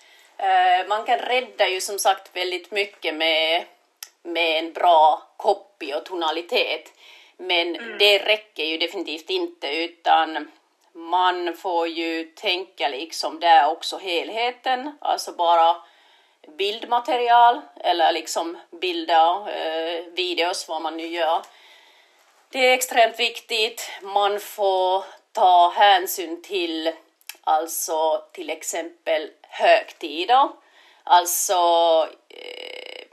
Uh, 0.42 0.88
man 0.88 1.04
kan 1.04 1.18
rädda 1.18 1.68
ju 1.68 1.80
som 1.80 1.98
sagt 1.98 2.36
väldigt 2.36 2.70
mycket 2.70 3.14
med, 3.14 3.64
med 4.22 4.58
en 4.58 4.72
bra 4.72 5.22
copy 5.36 5.92
och 5.94 6.04
tonalitet. 6.04 6.92
Men 7.36 7.76
mm. 7.76 7.98
det 7.98 8.18
räcker 8.18 8.64
ju 8.64 8.78
definitivt 8.78 9.30
inte 9.30 9.68
utan 9.68 10.50
man 10.92 11.56
får 11.56 11.88
ju 11.88 12.24
tänka 12.24 12.88
liksom 12.88 13.40
där 13.40 13.70
också 13.70 13.98
helheten, 13.98 14.98
alltså 15.00 15.32
bara 15.32 15.76
bildmaterial 16.58 17.60
eller 17.80 18.12
liksom 18.12 18.58
bilder, 18.70 19.48
eh, 19.48 20.04
videos, 20.12 20.68
vad 20.68 20.82
man 20.82 20.96
nu 20.96 21.06
gör. 21.06 21.42
Det 22.48 22.58
är 22.58 22.74
extremt 22.74 23.20
viktigt. 23.20 23.90
Man 24.02 24.40
får 24.40 25.04
ta 25.32 25.72
hänsyn 25.76 26.42
till 26.42 26.92
alltså 27.44 28.24
till 28.32 28.50
exempel 28.50 29.30
högtider. 29.42 30.48
Alltså, 31.04 31.54
eh, 32.28 33.04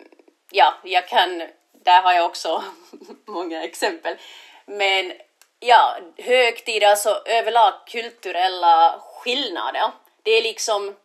ja, 0.51 0.73
jag 0.83 1.07
kan, 1.07 1.43
där 1.73 2.01
har 2.01 2.13
jag 2.13 2.25
också 2.25 2.63
många 3.25 3.63
exempel. 3.63 4.17
Men 4.65 5.13
ja, 5.59 5.97
högtider, 6.17 6.87
alltså 6.87 7.21
överlag 7.25 7.73
kulturella 7.87 9.01
skillnader. 9.03 9.91
Det 10.23 10.31
är 10.31 10.41
liksom, 10.41 10.95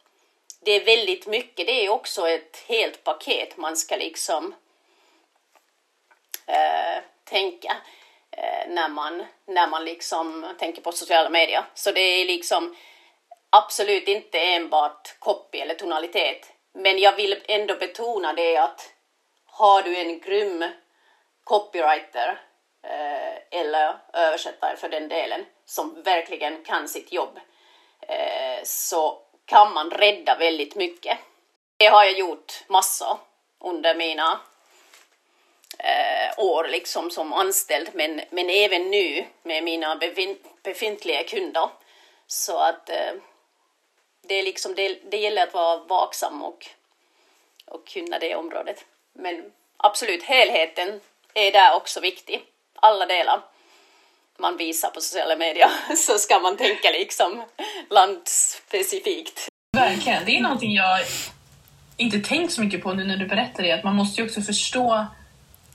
det 0.60 0.70
är 0.70 0.84
väldigt 0.84 1.26
mycket, 1.26 1.66
det 1.66 1.86
är 1.86 1.88
också 1.88 2.28
ett 2.28 2.64
helt 2.66 3.04
paket 3.04 3.56
man 3.56 3.76
ska 3.76 3.96
liksom 3.96 4.54
äh, 6.46 7.02
tänka 7.24 7.76
eh, 8.30 8.68
när 8.68 8.88
man, 8.88 9.24
när 9.46 9.66
man 9.66 9.84
liksom 9.84 10.54
tänker 10.58 10.82
på 10.82 10.92
sociala 10.92 11.30
medier. 11.30 11.64
Så 11.74 11.92
det 11.92 12.00
är 12.00 12.24
liksom 12.24 12.76
absolut 13.56 14.08
inte 14.08 14.38
enbart 14.38 15.16
copy 15.18 15.58
eller 15.58 15.74
tonalitet. 15.74 16.52
Men 16.74 16.98
jag 16.98 17.16
vill 17.16 17.42
ändå 17.48 17.74
betona 17.74 18.32
det 18.32 18.56
att 18.56 18.92
har 19.46 19.82
du 19.82 19.96
en 19.96 20.20
grym 20.20 20.64
copywriter 21.44 22.40
Eh, 22.86 23.60
eller 23.60 23.96
översättare 24.12 24.76
för 24.76 24.88
den 24.88 25.08
delen 25.08 25.46
som 25.64 26.02
verkligen 26.02 26.64
kan 26.64 26.88
sitt 26.88 27.12
jobb 27.12 27.38
eh, 28.00 28.64
så 28.64 29.18
kan 29.44 29.72
man 29.72 29.90
rädda 29.90 30.36
väldigt 30.38 30.74
mycket. 30.74 31.18
Det 31.76 31.86
har 31.86 32.04
jag 32.04 32.18
gjort 32.18 32.64
massor 32.68 33.18
under 33.60 33.94
mina 33.94 34.40
eh, 35.78 36.44
år 36.44 36.68
liksom 36.68 37.10
som 37.10 37.32
anställd 37.32 37.90
men, 37.92 38.20
men 38.30 38.50
även 38.50 38.90
nu 38.90 39.24
med 39.42 39.64
mina 39.64 40.00
befintliga 40.62 41.22
kunder. 41.24 41.68
Så 42.26 42.58
att 42.58 42.90
eh, 42.90 43.12
det, 44.28 44.34
är 44.34 44.42
liksom, 44.42 44.74
det, 44.74 44.98
det 45.10 45.16
gäller 45.16 45.42
att 45.42 45.54
vara 45.54 45.84
vaksam 45.84 46.42
och, 46.42 46.66
och 47.64 47.86
kunna 47.86 48.18
det 48.18 48.34
området. 48.34 48.84
Men 49.12 49.52
absolut, 49.76 50.22
helheten 50.22 51.00
är 51.34 51.52
där 51.52 51.76
också 51.76 52.00
viktig 52.00 52.44
alla 52.74 53.06
delar 53.06 53.42
man 54.38 54.56
visar 54.56 54.90
på 54.90 55.00
sociala 55.00 55.36
medier 55.36 55.70
så 55.96 56.18
ska 56.18 56.38
man 56.38 56.56
tänka 56.56 56.90
liksom 56.90 57.42
landspecifikt. 57.90 59.48
Verkligen, 59.76 60.24
det 60.24 60.36
är 60.36 60.40
någonting 60.40 60.74
jag 60.74 61.00
inte 61.96 62.18
tänkt 62.18 62.52
så 62.52 62.60
mycket 62.60 62.82
på 62.82 62.92
nu 62.92 63.04
när 63.04 63.16
du 63.16 63.26
berättar 63.26 63.62
det, 63.62 63.72
att 63.72 63.84
man 63.84 63.94
måste 63.94 64.20
ju 64.20 64.26
också 64.26 64.40
förstå 64.40 65.06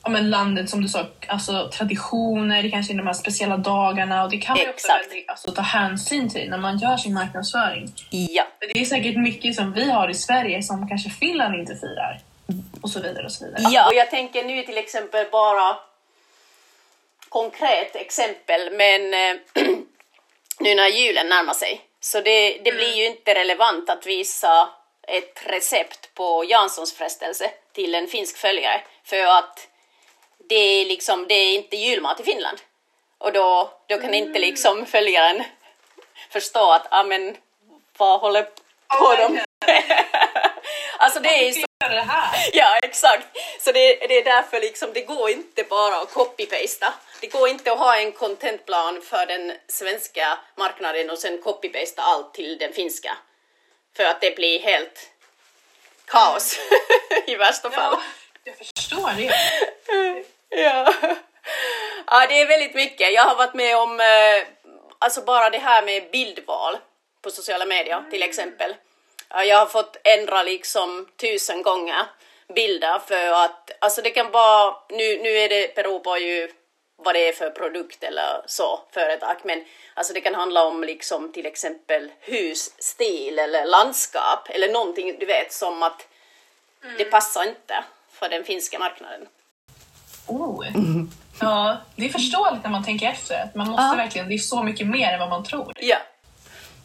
ja, 0.10 0.14
men 0.14 0.30
landet 0.30 0.70
som 0.70 0.82
du 0.82 0.88
sa, 0.88 1.06
alltså 1.28 1.70
traditioner, 1.74 2.64
det 2.64 2.70
kanske 2.70 2.94
är 2.94 2.98
de 2.98 3.08
här 3.08 3.14
speciella 3.14 3.58
dagarna 3.58 4.24
och 4.24 4.30
det 4.30 4.38
kan 4.38 4.58
man 4.58 4.66
ju 4.66 4.70
också 4.70 4.88
väldigt, 4.88 5.30
alltså, 5.30 5.52
ta 5.52 5.62
hänsyn 5.62 6.30
till 6.30 6.50
när 6.50 6.58
man 6.58 6.78
gör 6.78 6.98
sin 6.98 7.14
marknadsföring. 7.14 7.94
Ja. 8.10 8.48
Det 8.74 8.80
är 8.80 8.86
säkert 8.86 9.18
mycket 9.18 9.56
som 9.56 9.74
vi 9.74 9.92
har 9.92 10.10
i 10.10 10.14
Sverige 10.14 10.64
som 10.64 10.88
kanske 10.88 11.10
Finland 11.10 11.56
inte 11.56 11.76
firar 11.76 12.20
och 12.82 12.90
så 12.90 13.02
vidare 13.02 13.26
och 13.26 13.32
så 13.32 13.46
vidare. 13.46 13.64
Ja, 13.72 13.88
och 13.88 13.94
jag 13.94 14.10
tänker 14.10 14.44
nu 14.44 14.64
till 14.64 14.78
exempel 14.78 15.26
bara 15.32 15.78
konkret 17.30 17.96
exempel, 17.96 18.62
men 18.72 19.14
eh, 19.14 19.64
nu 20.60 20.76
när 20.76 20.88
julen 20.88 21.28
närmar 21.28 21.54
sig 21.54 21.82
så 22.02 22.22
det, 22.22 22.58
det 22.64 22.72
blir 22.72 22.96
ju 22.98 23.06
inte 23.06 23.36
relevant 23.36 23.90
att 23.90 24.06
visa 24.06 24.70
ett 25.08 25.42
recept 25.46 26.14
på 26.14 26.46
Janssons 26.50 26.94
frestelse 26.94 27.52
till 27.74 27.96
en 27.96 28.08
finsk 28.08 28.38
följare 28.38 28.82
för 29.04 29.38
att 29.38 29.69
det 30.50 30.56
är 30.56 30.86
liksom, 30.86 31.28
det 31.28 31.34
är 31.34 31.56
inte 31.56 31.76
julmat 31.76 32.20
i 32.20 32.24
Finland. 32.24 32.58
Och 33.18 33.32
då, 33.34 33.74
då 33.88 33.98
kan 33.98 34.14
inte 34.14 34.30
mm. 34.30 34.42
liksom 34.42 34.86
följaren 34.86 35.44
förstå 36.30 36.72
att, 36.72 36.88
ja 36.92 37.04
men 37.04 37.38
vad 37.98 38.20
håller 38.20 38.44
på 38.44 39.06
oh 39.06 39.18
dem? 39.18 39.40
alltså 40.98 41.20
det 41.20 41.30
är 41.30 41.52
så 41.52 41.66
det 41.80 42.02
här. 42.02 42.50
Ja, 42.54 42.78
exakt. 42.84 43.28
Så 43.60 43.72
det, 43.72 43.96
det 43.96 44.18
är 44.18 44.24
därför 44.24 44.60
liksom, 44.60 44.94
det 44.94 45.02
går 45.02 45.30
inte 45.30 45.64
bara 45.64 45.96
att 45.96 46.14
copy-pasta. 46.14 46.94
Det 47.22 47.28
går 47.28 47.50
inte 47.50 47.72
att 47.72 47.80
ha 47.80 47.98
en 47.98 48.12
contentplan 48.12 49.02
för 49.02 49.26
den 49.26 49.54
svenska 49.68 50.40
marknaden 50.56 51.10
och 51.10 51.18
sen 51.18 51.42
copy-pasta 51.42 52.02
allt 52.02 52.34
till 52.34 52.58
den 52.58 52.74
finska. 52.74 53.18
För 53.96 54.04
att 54.04 54.22
det 54.22 54.36
blir 54.36 54.60
helt 54.60 55.10
kaos 56.06 56.60
i 57.28 57.36
värsta 57.36 57.70
fall. 57.70 57.94
Ja, 57.94 58.02
jag 58.44 58.58
förstår 58.58 59.12
det. 59.18 60.26
ja. 60.56 60.94
ja, 62.08 62.26
det 62.30 62.42
är 62.42 62.48
väldigt 62.48 62.76
mycket. 62.76 63.14
Jag 63.14 63.24
har 63.24 63.36
varit 63.36 63.54
med 63.54 63.78
om 63.78 64.00
eh, 64.00 64.48
alltså 65.00 65.22
bara 65.22 65.50
det 65.50 65.58
här 65.58 65.84
med 65.84 66.12
bildval 66.12 66.78
på 67.22 67.32
sociala 67.32 67.66
medier 67.66 68.04
till 68.12 68.24
exempel. 68.24 68.76
Jag 69.30 69.58
har 69.58 69.66
fått 69.66 69.98
ändra 70.04 70.44
liksom 70.44 71.08
tusen 71.18 71.62
gånger 71.62 72.06
bilder 72.56 73.00
för 73.00 73.44
att 73.46 73.72
alltså 73.80 74.02
det 74.02 74.10
kan 74.10 74.32
vara, 74.32 74.76
nu, 74.90 75.18
nu 75.18 75.30
är 75.30 75.50
det 75.50 75.76
beror 75.76 76.00
på 76.00 76.18
ju 76.18 76.52
vad 76.96 77.16
det 77.16 77.28
är 77.28 77.34
för 77.34 77.50
produkt 77.50 78.04
eller 78.04 78.42
så, 78.46 78.82
företag. 78.92 79.38
Men 79.44 79.66
alltså 79.94 80.14
det 80.14 80.22
kan 80.22 80.36
handla 80.36 80.64
om 80.64 80.84
liksom 80.84 81.32
till 81.32 81.46
exempel 81.46 82.12
husstil 82.22 83.40
eller 83.40 83.66
landskap 83.66 84.50
eller 84.50 84.72
någonting 84.72 85.20
du 85.20 85.26
vet 85.26 85.54
som 85.54 85.84
att 85.84 86.08
det 86.98 87.06
passar 87.06 87.44
inte 87.44 87.84
för 88.12 88.30
den 88.30 88.44
finska 88.44 88.80
marknaden. 88.80 89.28
Oh. 90.30 90.66
Ja, 91.40 91.78
det 91.96 92.06
är 92.06 92.10
förståeligt 92.10 92.64
när 92.64 92.72
man 92.72 92.84
tänker 92.84 93.08
efter. 93.10 93.44
Att 93.44 93.56
man 93.56 93.68
måste 93.68 93.84
Ja. 93.84 93.94
verkligen, 93.98 94.28
det 94.28 94.34
är 94.34 94.38
så 94.38 94.64
mycket 94.64 94.88
mer 94.88 95.14
än 95.14 95.20
vad 95.20 95.30
man 95.30 95.44
tror. 95.44 95.74
Ja, 95.80 95.98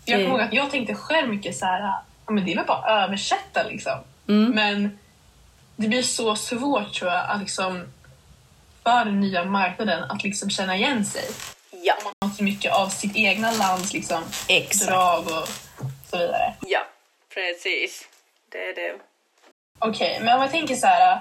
Jag 0.04 0.18
kommer 0.18 0.30
ihåg 0.30 0.40
att 0.40 0.52
jag 0.52 0.70
tänkte 0.70 0.94
själv 0.94 1.28
mycket 1.28 1.56
så 1.56 1.66
här, 1.66 1.80
ja, 1.80 2.02
men 2.32 2.44
det 2.44 2.52
är 2.52 2.56
väl 2.56 2.66
bara 2.66 2.78
att 2.78 3.04
översätta 3.08 3.62
liksom. 3.62 3.98
Mm. 4.28 4.50
Men 4.50 4.98
det 5.76 5.88
blir 5.88 6.02
så 6.02 6.36
svårt 6.36 6.92
tror 6.94 7.10
jag 7.10 7.30
att 7.30 7.40
liksom 7.40 7.84
för 8.82 9.04
den 9.04 9.20
nya 9.20 9.44
marknaden 9.44 10.04
att 10.10 10.22
liksom 10.24 10.50
känna 10.50 10.76
igen 10.76 11.04
sig. 11.04 11.24
ja, 11.70 11.94
Man 12.04 12.30
har 12.30 12.36
så 12.36 12.44
mycket 12.44 12.72
av 12.72 12.88
sitt 12.88 13.16
egna 13.16 13.50
lands 13.52 13.92
liksom, 13.92 14.22
Exakt. 14.48 14.90
drag 14.90 15.20
och 15.26 15.48
så 16.10 16.18
vidare. 16.18 16.54
ja, 16.66 16.80
precis. 17.34 18.08
Det 18.52 18.58
är 18.58 18.74
det. 18.74 18.94
Okej, 19.78 20.18
men 20.22 20.34
om 20.36 20.40
jag 20.42 20.50
tänker 20.50 20.74
så 20.76 20.86
här, 20.86 21.20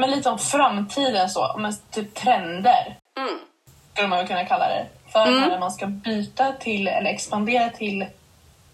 men 0.00 0.10
lite 0.10 0.28
om 0.28 0.38
framtiden 0.38 1.30
så, 1.30 1.54
men 1.58 1.72
typ 1.90 2.14
trender 2.14 2.96
Mm. 3.18 3.38
skulle 3.92 4.08
man 4.08 4.26
kunna 4.26 4.44
kalla 4.44 4.68
det. 4.68 4.86
För 5.12 5.24
när 5.26 5.58
man 5.58 5.70
ska 5.70 5.86
byta 5.86 6.52
till 6.52 6.88
eller 6.88 7.10
expandera 7.10 7.68
till 7.68 8.06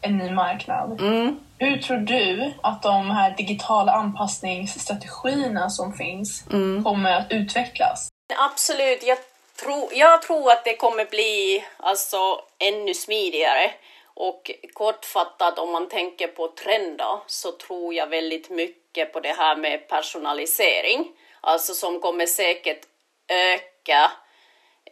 en 0.01 0.19
ny 0.19 0.31
marknad. 0.31 1.01
Mm. 1.01 1.41
Hur 1.59 1.79
tror 1.79 1.97
du 1.97 2.53
att 2.63 2.83
de 2.83 3.11
här 3.11 3.31
digitala 3.37 3.93
anpassningsstrategierna 3.93 5.71
som 5.71 5.93
finns 5.93 6.45
kommer 6.85 7.13
att 7.13 7.33
utvecklas? 7.33 8.09
Absolut, 8.51 9.03
jag 9.07 9.19
tror, 9.63 9.89
jag 9.95 10.23
tror 10.23 10.53
att 10.53 10.65
det 10.65 10.77
kommer 10.77 11.05
bli 11.05 11.65
alltså, 11.77 12.17
ännu 12.59 12.95
smidigare. 12.95 13.71
Och 14.17 14.51
kortfattat, 14.73 15.59
om 15.59 15.73
man 15.73 15.89
tänker 15.89 16.27
på 16.29 16.49
trender, 16.49 17.19
så 17.27 17.53
tror 17.53 17.95
jag 17.95 18.07
väldigt 18.07 18.51
mycket 18.51 19.13
på 19.13 19.21
det 19.21 19.33
här 19.33 19.57
med 19.57 19.89
personalisering. 19.89 21.13
Alltså 21.41 21.75
som 21.75 22.01
kommer 22.01 22.27
säkert 22.27 22.81
öka 23.29 24.13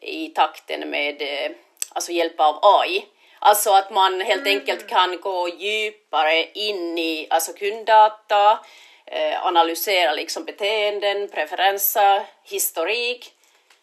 i 0.01 0.29
takten 0.29 0.91
med 0.91 1.23
eh, 1.23 1.51
alltså 1.89 2.13
hjälp 2.13 2.41
av 2.41 2.59
AI. 2.63 3.05
Alltså 3.39 3.71
att 3.71 3.91
man 3.91 4.21
helt 4.21 4.47
enkelt 4.47 4.89
kan 4.89 5.21
gå 5.21 5.49
djupare 5.49 6.51
in 6.55 6.99
i 6.99 7.27
alltså 7.31 7.53
kunddata, 7.53 8.59
eh, 9.07 9.47
analysera 9.47 10.13
liksom 10.13 10.45
beteenden, 10.45 11.29
preferenser, 11.29 12.27
historik 12.43 13.33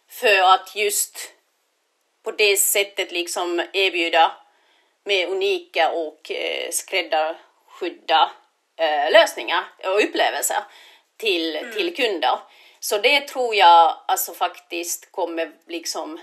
för 0.10 0.54
att 0.54 0.76
just 0.76 1.32
på 2.24 2.32
det 2.32 2.58
sättet 2.58 3.12
liksom 3.12 3.64
erbjuda 3.74 4.32
mer 5.04 5.28
unika 5.28 5.92
och 5.92 6.32
eh, 6.32 6.72
skräddarsydda 6.72 8.32
eh, 8.76 9.12
lösningar 9.12 9.64
och 9.84 10.04
upplevelser 10.04 10.64
till, 11.18 11.72
till 11.74 11.96
kunder. 11.96 12.40
Så 12.80 12.98
det 12.98 13.28
tror 13.28 13.56
jag 13.56 13.98
alltså 14.08 14.34
faktiskt 14.34 15.12
kommer 15.12 15.52
liksom 15.68 16.20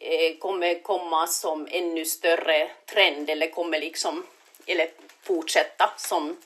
eh, 0.00 0.38
kommer 0.38 0.82
komma 0.82 1.26
som 1.26 1.68
ännu 1.70 2.04
större 2.04 2.70
trend 2.86 3.30
eller 3.30 3.50
kommer 3.50 3.78
liksom 3.78 4.26
eller 4.66 4.90
fortsätta 5.22 5.90
som, 5.96 6.36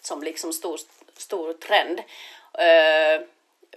som 0.00 0.22
liksom 0.22 0.52
stor, 0.52 0.78
stor 1.16 1.52
trend. 1.52 1.98
Eh, 2.58 3.26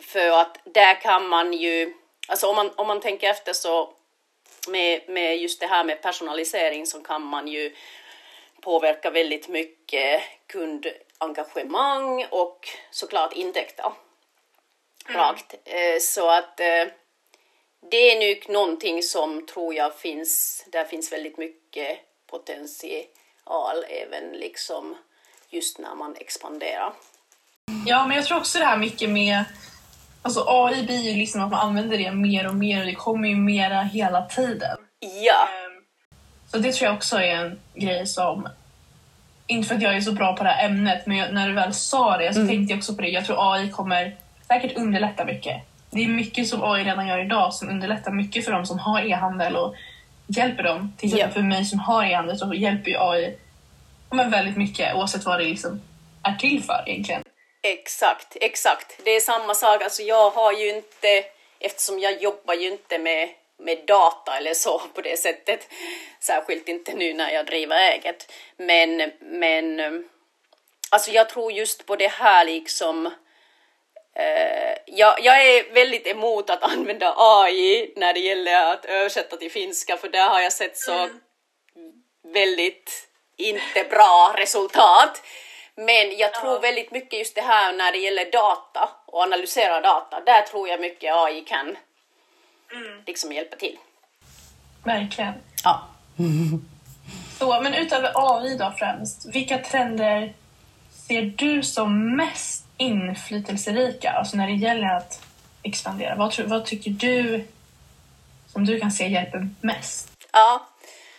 för 0.01 0.41
att 0.41 0.57
där 0.63 1.01
kan 1.01 1.27
man 1.27 1.53
ju, 1.53 1.93
alltså 2.27 2.47
om 2.47 2.55
man, 2.55 2.71
om 2.75 2.87
man 2.87 3.01
tänker 3.01 3.29
efter 3.29 3.53
så 3.53 3.93
med, 4.69 5.01
med 5.09 5.37
just 5.37 5.59
det 5.59 5.67
här 5.67 5.83
med 5.83 6.01
personalisering 6.01 6.85
så 6.85 7.01
kan 7.01 7.21
man 7.21 7.47
ju 7.47 7.75
påverka 8.61 9.09
väldigt 9.09 9.47
mycket 9.47 10.21
kundengagemang 10.47 12.25
och 12.29 12.69
såklart 12.91 13.33
intäkter. 13.33 13.91
Rakt. 15.07 15.53
Eh, 15.65 15.99
Så 15.99 16.29
att 16.29 16.59
eh, 16.59 16.85
det 17.91 18.11
är 18.11 18.27
nog 18.27 18.49
någonting 18.49 19.03
som 19.03 19.45
tror 19.45 19.73
jag 19.73 19.95
finns, 19.95 20.63
där 20.67 20.85
finns 20.85 21.11
väldigt 21.11 21.37
mycket 21.37 21.99
potential 22.27 23.85
även 23.89 24.31
liksom 24.31 24.97
just 25.49 25.77
när 25.79 25.95
man 25.95 26.15
expanderar. 26.19 26.93
Ja, 27.85 28.07
men 28.07 28.17
jag 28.17 28.25
tror 28.25 28.37
också 28.37 28.59
det 28.59 28.65
här 28.65 28.77
mycket 28.77 29.09
med... 29.09 29.43
Alltså 30.21 30.43
AI 30.47 30.83
blir 30.83 31.09
ju 31.11 31.17
liksom 31.17 31.41
att 31.41 31.51
man 31.51 31.59
använder 31.59 31.97
det 31.97 32.11
mer 32.11 32.47
och 32.47 32.55
mer 32.55 32.79
och 32.79 32.85
det 32.85 32.95
kommer 32.95 33.27
ju 33.29 33.35
mera 33.35 33.81
hela 33.81 34.21
tiden. 34.21 34.77
Ja, 34.99 35.47
Ehm, 35.65 35.83
Så 36.51 36.57
det 36.57 36.71
tror 36.73 36.87
jag 36.87 36.95
också 36.95 37.17
är 37.17 37.35
en 37.35 37.59
grej 37.75 38.07
som... 38.07 38.47
Inte 39.47 39.67
för 39.67 39.75
att 39.75 39.81
jag 39.81 39.95
är 39.95 40.01
så 40.01 40.11
bra 40.11 40.35
på 40.35 40.43
det 40.43 40.49
här 40.49 40.65
ämnet, 40.65 41.05
men 41.05 41.17
jag, 41.17 41.33
när 41.33 41.47
du 41.47 41.53
väl 41.53 41.73
sa 41.73 42.17
det 42.17 42.33
så 42.33 42.47
tänkte 42.47 42.73
jag 42.73 42.77
också 42.77 42.95
på 42.95 43.01
det. 43.01 43.07
Jag 43.09 43.25
tror 43.25 43.53
AI 43.53 43.69
kommer 43.71 44.15
säkert 44.47 44.77
underlätta 44.77 45.25
mycket. 45.25 45.61
Det 45.91 46.03
är 46.03 46.07
mycket 46.07 46.47
som 46.47 46.63
AI 46.63 46.83
redan 46.83 47.07
gör 47.07 47.25
idag 47.25 47.53
som 47.53 47.69
underlättar 47.69 48.11
mycket 48.11 48.45
för 48.45 48.51
de 48.51 48.65
som 48.65 48.79
har 48.79 49.01
e-handel 49.01 49.55
och 49.55 49.75
hjälper 50.27 50.63
dem. 50.63 50.93
Till 50.97 51.09
exempel 51.09 51.27
Ja. 51.29 51.33
för 51.33 51.41
mig 51.41 51.65
som 51.65 51.79
har 51.79 52.03
e-handel 52.03 52.37
så 52.37 52.53
hjälper 52.53 52.91
ju 52.91 52.97
AI 52.99 53.35
men 54.11 54.31
väldigt 54.31 54.57
mycket 54.57 54.95
oavsett 54.95 55.25
vad 55.25 55.39
det 55.39 55.45
liksom 55.45 55.81
är 56.23 56.33
till 56.35 56.63
för 56.63 56.83
egentligen. 56.87 57.21
Exakt, 57.61 58.37
exakt. 58.41 58.99
Det 59.03 59.11
är 59.11 59.19
samma 59.19 59.53
sak. 59.53 59.83
Alltså 59.83 60.03
jag 60.03 60.29
har 60.29 60.51
ju 60.51 60.69
inte, 60.69 61.25
eftersom 61.59 61.99
jag 61.99 62.21
jobbar 62.21 62.53
ju 62.53 62.67
inte 62.67 62.99
med, 62.99 63.29
med 63.57 63.85
data 63.85 64.37
eller 64.37 64.53
så 64.53 64.81
på 64.93 65.01
det 65.01 65.19
sättet, 65.19 65.67
särskilt 66.19 66.67
inte 66.67 66.93
nu 66.93 67.13
när 67.13 67.31
jag 67.31 67.45
driver 67.45 67.91
eget. 67.91 68.31
Men, 68.57 69.11
men 69.19 69.79
alltså 70.89 71.11
jag 71.11 71.29
tror 71.29 71.51
just 71.51 71.85
på 71.85 71.95
det 71.95 72.07
här 72.07 72.45
liksom, 72.45 73.05
eh, 74.15 74.77
jag, 74.85 75.19
jag 75.21 75.45
är 75.45 75.73
väldigt 75.73 76.07
emot 76.07 76.49
att 76.49 76.63
använda 76.63 77.13
AI 77.17 77.93
när 77.95 78.13
det 78.13 78.19
gäller 78.19 78.73
att 78.73 78.85
översätta 78.85 79.37
till 79.37 79.51
finska, 79.51 79.97
för 79.97 80.09
där 80.09 80.29
har 80.29 80.41
jag 80.41 80.53
sett 80.53 80.77
så 80.77 81.09
väldigt 82.23 83.09
inte 83.37 83.83
bra 83.89 84.35
resultat. 84.37 85.21
Men 85.79 86.17
jag 86.17 86.33
tror 86.33 86.59
väldigt 86.59 86.91
mycket 86.91 87.19
just 87.19 87.35
det 87.35 87.41
här 87.41 87.73
när 87.73 87.91
det 87.91 87.97
gäller 87.97 88.31
data 88.31 88.89
och 89.05 89.21
analysera 89.21 89.81
data. 89.81 90.21
Där 90.25 90.41
tror 90.41 90.69
jag 90.69 90.79
mycket 90.79 91.13
AI 91.15 91.41
kan 91.41 91.77
liksom 93.07 93.31
hjälpa 93.31 93.55
till. 93.55 93.77
Verkligen. 94.83 95.33
Ja. 95.63 95.87
Så, 97.39 97.61
men 97.61 97.73
utöver 97.73 98.11
AI 98.15 98.57
då 98.57 98.73
främst, 98.77 99.25
vilka 99.35 99.57
trender 99.57 100.33
ser 101.07 101.21
du 101.21 101.63
som 101.63 102.15
mest 102.15 102.65
inflytelserika? 102.77 104.11
Alltså 104.11 104.37
när 104.37 104.47
det 104.47 104.53
gäller 104.53 104.87
att 104.87 105.21
expandera. 105.63 106.15
Vad, 106.15 106.31
tror- 106.31 106.45
vad 106.47 106.65
tycker 106.65 106.91
du 106.91 107.47
som 108.47 108.65
du 108.65 108.79
kan 108.79 108.91
se 108.91 109.07
hjälper 109.07 109.49
mest? 109.61 110.09
Ja, 110.31 110.67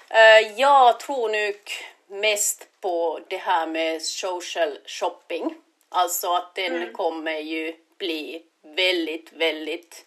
eh, 0.09 0.53
jag 0.61 1.01
tror 1.01 1.29
nog 1.29 1.55
mest 2.11 2.69
på 2.81 3.21
det 3.29 3.37
här 3.37 3.67
med 3.67 4.03
social 4.03 4.79
shopping. 4.87 5.55
Alltså 5.89 6.35
att 6.35 6.55
den 6.55 6.93
kommer 6.93 7.39
ju 7.39 7.77
bli 7.99 8.43
väldigt, 8.63 9.33
väldigt 9.33 10.07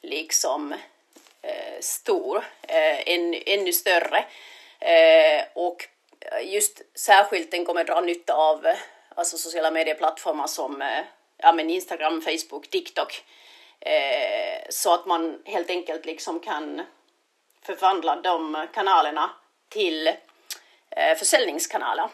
liksom 0.00 0.72
eh, 1.42 1.80
stor, 1.80 2.44
eh, 2.62 3.08
än, 3.08 3.34
ännu 3.46 3.72
större. 3.72 4.24
Eh, 4.78 5.44
och 5.54 5.88
just 6.42 6.82
särskilt 6.94 7.50
den 7.50 7.64
kommer 7.64 7.84
dra 7.84 8.00
nytta 8.00 8.34
av 8.34 8.66
alltså 9.14 9.36
sociala 9.36 9.70
medieplattformar 9.70 10.46
som 10.46 10.82
eh, 10.82 11.04
ja, 11.36 11.52
men 11.52 11.70
Instagram, 11.70 12.22
Facebook, 12.22 12.70
TikTok. 12.70 13.24
Eh, 13.80 14.60
så 14.68 14.94
att 14.94 15.06
man 15.06 15.42
helt 15.44 15.70
enkelt 15.70 16.06
liksom 16.06 16.40
kan 16.40 16.82
förvandla 17.62 18.16
de 18.16 18.66
kanalerna 18.74 19.30
till 19.68 20.10
försäljningskanaler. 21.18 22.08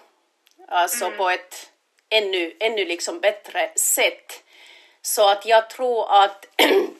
Alltså 0.69 1.11
på 1.11 1.31
ett 1.31 1.71
ännu, 2.11 2.57
ännu 2.61 2.85
liksom 2.85 3.21
bättre 3.21 3.71
sätt. 3.77 4.43
Så 5.03 5.29
att 5.29 5.47
jag 5.47 5.71
tror 5.71 6.23
att, 6.23 6.47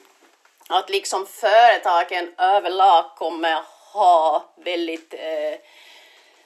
att 0.69 0.89
liksom 0.89 1.25
företagen 1.27 2.33
överlag 2.37 3.15
kommer 3.15 3.63
ha 3.93 4.45
väldigt 4.55 5.13
eh, 5.13 5.59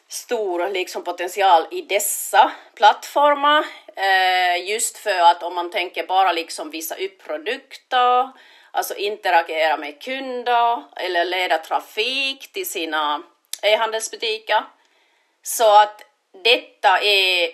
stor 0.08 0.70
liksom 0.70 1.04
potential 1.04 1.68
i 1.72 1.82
dessa 1.82 2.52
plattformar. 2.76 3.66
Eh, 3.96 4.70
just 4.70 4.98
för 4.98 5.20
att 5.20 5.44
om 5.44 5.56
man 5.56 5.70
tänker 5.70 6.08
bara 6.08 6.32
liksom 6.32 6.70
visa 6.70 6.96
upp 6.96 7.24
produkter, 7.24 8.30
alltså 8.72 8.96
interagera 8.96 9.78
med 9.78 10.02
kunder 10.02 10.84
eller 10.96 11.26
leda 11.26 11.58
trafik 11.58 12.52
till 12.52 12.70
sina 12.70 13.24
e-handelsbutiker. 13.62 14.64
Så 15.44 15.76
att 15.82 16.02
detta 16.44 17.02
är, 17.02 17.50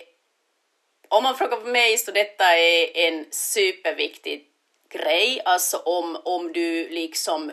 om 1.07 1.23
man 1.23 1.37
frågar 1.37 1.57
mig 1.57 1.97
så 1.97 2.11
detta 2.11 2.57
är 2.57 2.97
en 2.97 3.25
superviktig 3.31 4.45
grej, 4.89 5.41
alltså 5.45 5.77
om, 5.77 6.21
om 6.23 6.53
du 6.53 6.89
liksom 6.89 7.51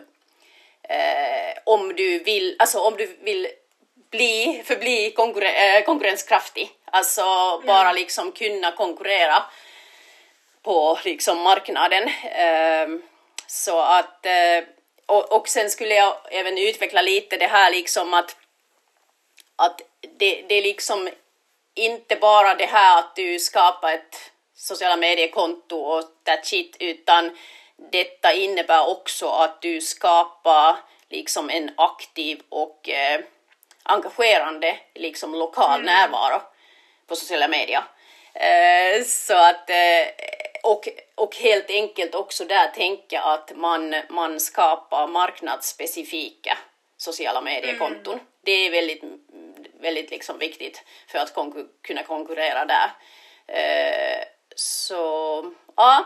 eh, 0.89 1.57
om 1.63 1.95
du 1.95 2.19
vill, 2.19 2.55
alltså 2.59 2.79
om 2.79 2.97
du 2.97 3.17
vill 3.21 3.47
bli, 4.11 4.63
förbli 4.65 5.11
konkurren, 5.11 5.55
eh, 5.55 5.83
konkurrenskraftig, 5.83 6.69
alltså 6.85 7.21
mm. 7.21 7.67
bara 7.67 7.91
liksom 7.91 8.31
kunna 8.31 8.71
konkurrera 8.71 9.43
på 10.61 10.99
liksom 11.03 11.41
marknaden. 11.41 12.03
Eh, 12.23 12.87
så 13.47 13.79
att, 13.79 14.25
eh, 14.25 14.63
och, 15.05 15.31
och 15.31 15.47
sen 15.47 15.69
skulle 15.69 15.95
jag 15.95 16.17
även 16.31 16.57
utveckla 16.57 17.01
lite 17.01 17.37
det 17.37 17.47
här 17.47 17.71
liksom 17.71 18.13
att, 18.13 18.35
att 19.55 19.81
det, 20.17 20.41
det 20.49 20.55
är 20.55 20.61
liksom 20.61 21.09
inte 21.75 22.15
bara 22.15 22.55
det 22.55 22.65
här 22.65 22.99
att 22.99 23.15
du 23.15 23.39
skapar 23.39 23.93
ett 23.93 24.31
sociala 24.55 24.97
mediekonto 24.97 25.77
och 25.77 26.03
that 26.23 26.45
shit, 26.45 26.77
utan 26.79 27.37
detta 27.91 28.33
innebär 28.33 28.89
också 28.89 29.27
att 29.27 29.61
du 29.61 29.81
skapar 29.81 30.75
liksom 31.09 31.49
en 31.49 31.71
aktiv 31.77 32.41
och 32.49 32.89
eh, 32.89 33.21
engagerande 33.83 34.77
liksom 34.95 35.35
lokal 35.35 35.79
mm. 35.79 35.85
närvaro 35.85 36.41
på 37.07 37.15
sociala 37.15 37.47
medier. 37.47 37.83
Eh, 38.33 39.03
så 39.03 39.33
att, 39.33 39.69
eh, 39.69 40.07
och, 40.63 40.87
och 41.15 41.35
helt 41.35 41.69
enkelt 41.69 42.15
också 42.15 42.45
där 42.45 42.67
tänka 42.67 43.21
att 43.21 43.51
man, 43.55 43.95
man 44.09 44.39
skapar 44.39 45.07
marknadsspecifika 45.07 46.57
sociala 46.97 47.41
mediekonton. 47.41 48.13
Mm. 48.13 48.25
Det 48.45 48.51
är 48.51 48.71
väldigt, 48.71 49.03
väldigt 49.79 50.11
liksom 50.11 50.37
viktigt 50.37 50.83
för 51.07 51.19
att 51.19 51.33
konkur 51.33 51.67
kunna 51.81 52.03
konkurrera 52.03 52.65
där. 52.65 52.91
Eh, 53.47 54.23
så 54.55 55.53
ja, 55.75 56.05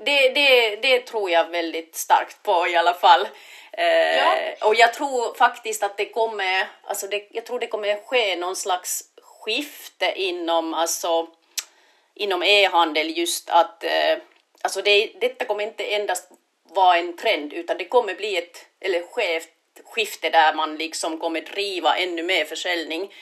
det, 0.00 0.28
det, 0.28 0.76
det 0.76 1.00
tror 1.00 1.30
jag 1.30 1.50
väldigt 1.50 1.96
starkt 1.96 2.42
på 2.42 2.68
i 2.68 2.76
alla 2.76 2.94
fall. 2.94 3.28
Eh, 3.72 4.16
ja. 4.16 4.34
Och 4.60 4.74
jag 4.74 4.94
tror 4.94 5.34
faktiskt 5.34 5.82
att 5.82 5.96
det 5.96 6.08
kommer, 6.08 6.66
alltså 6.84 7.06
det, 7.06 7.28
jag 7.30 7.46
tror 7.46 7.60
det 7.60 7.66
kommer 7.66 8.06
ske 8.06 8.36
någon 8.36 8.56
slags 8.56 9.02
skifte 9.22 10.12
inom, 10.16 10.74
alltså, 10.74 11.26
inom 12.14 12.42
e-handel 12.42 13.18
just 13.18 13.50
att 13.50 13.84
eh, 13.84 14.18
alltså 14.62 14.82
det, 14.82 15.12
detta 15.20 15.44
kommer 15.44 15.64
inte 15.64 15.84
endast 15.84 16.30
vara 16.62 16.98
en 16.98 17.16
trend 17.16 17.52
utan 17.52 17.78
det 17.78 17.84
kommer 17.84 18.14
bli 18.14 18.36
ett, 18.36 18.66
eller 18.80 19.02
ske 19.02 19.40
skifte 19.84 20.30
där 20.30 20.54
man 20.54 20.76
liksom 20.76 21.18
kommer 21.18 21.40
driva 21.40 21.96
ännu 21.96 22.22
mer 22.22 22.44
försäljning 22.44 23.12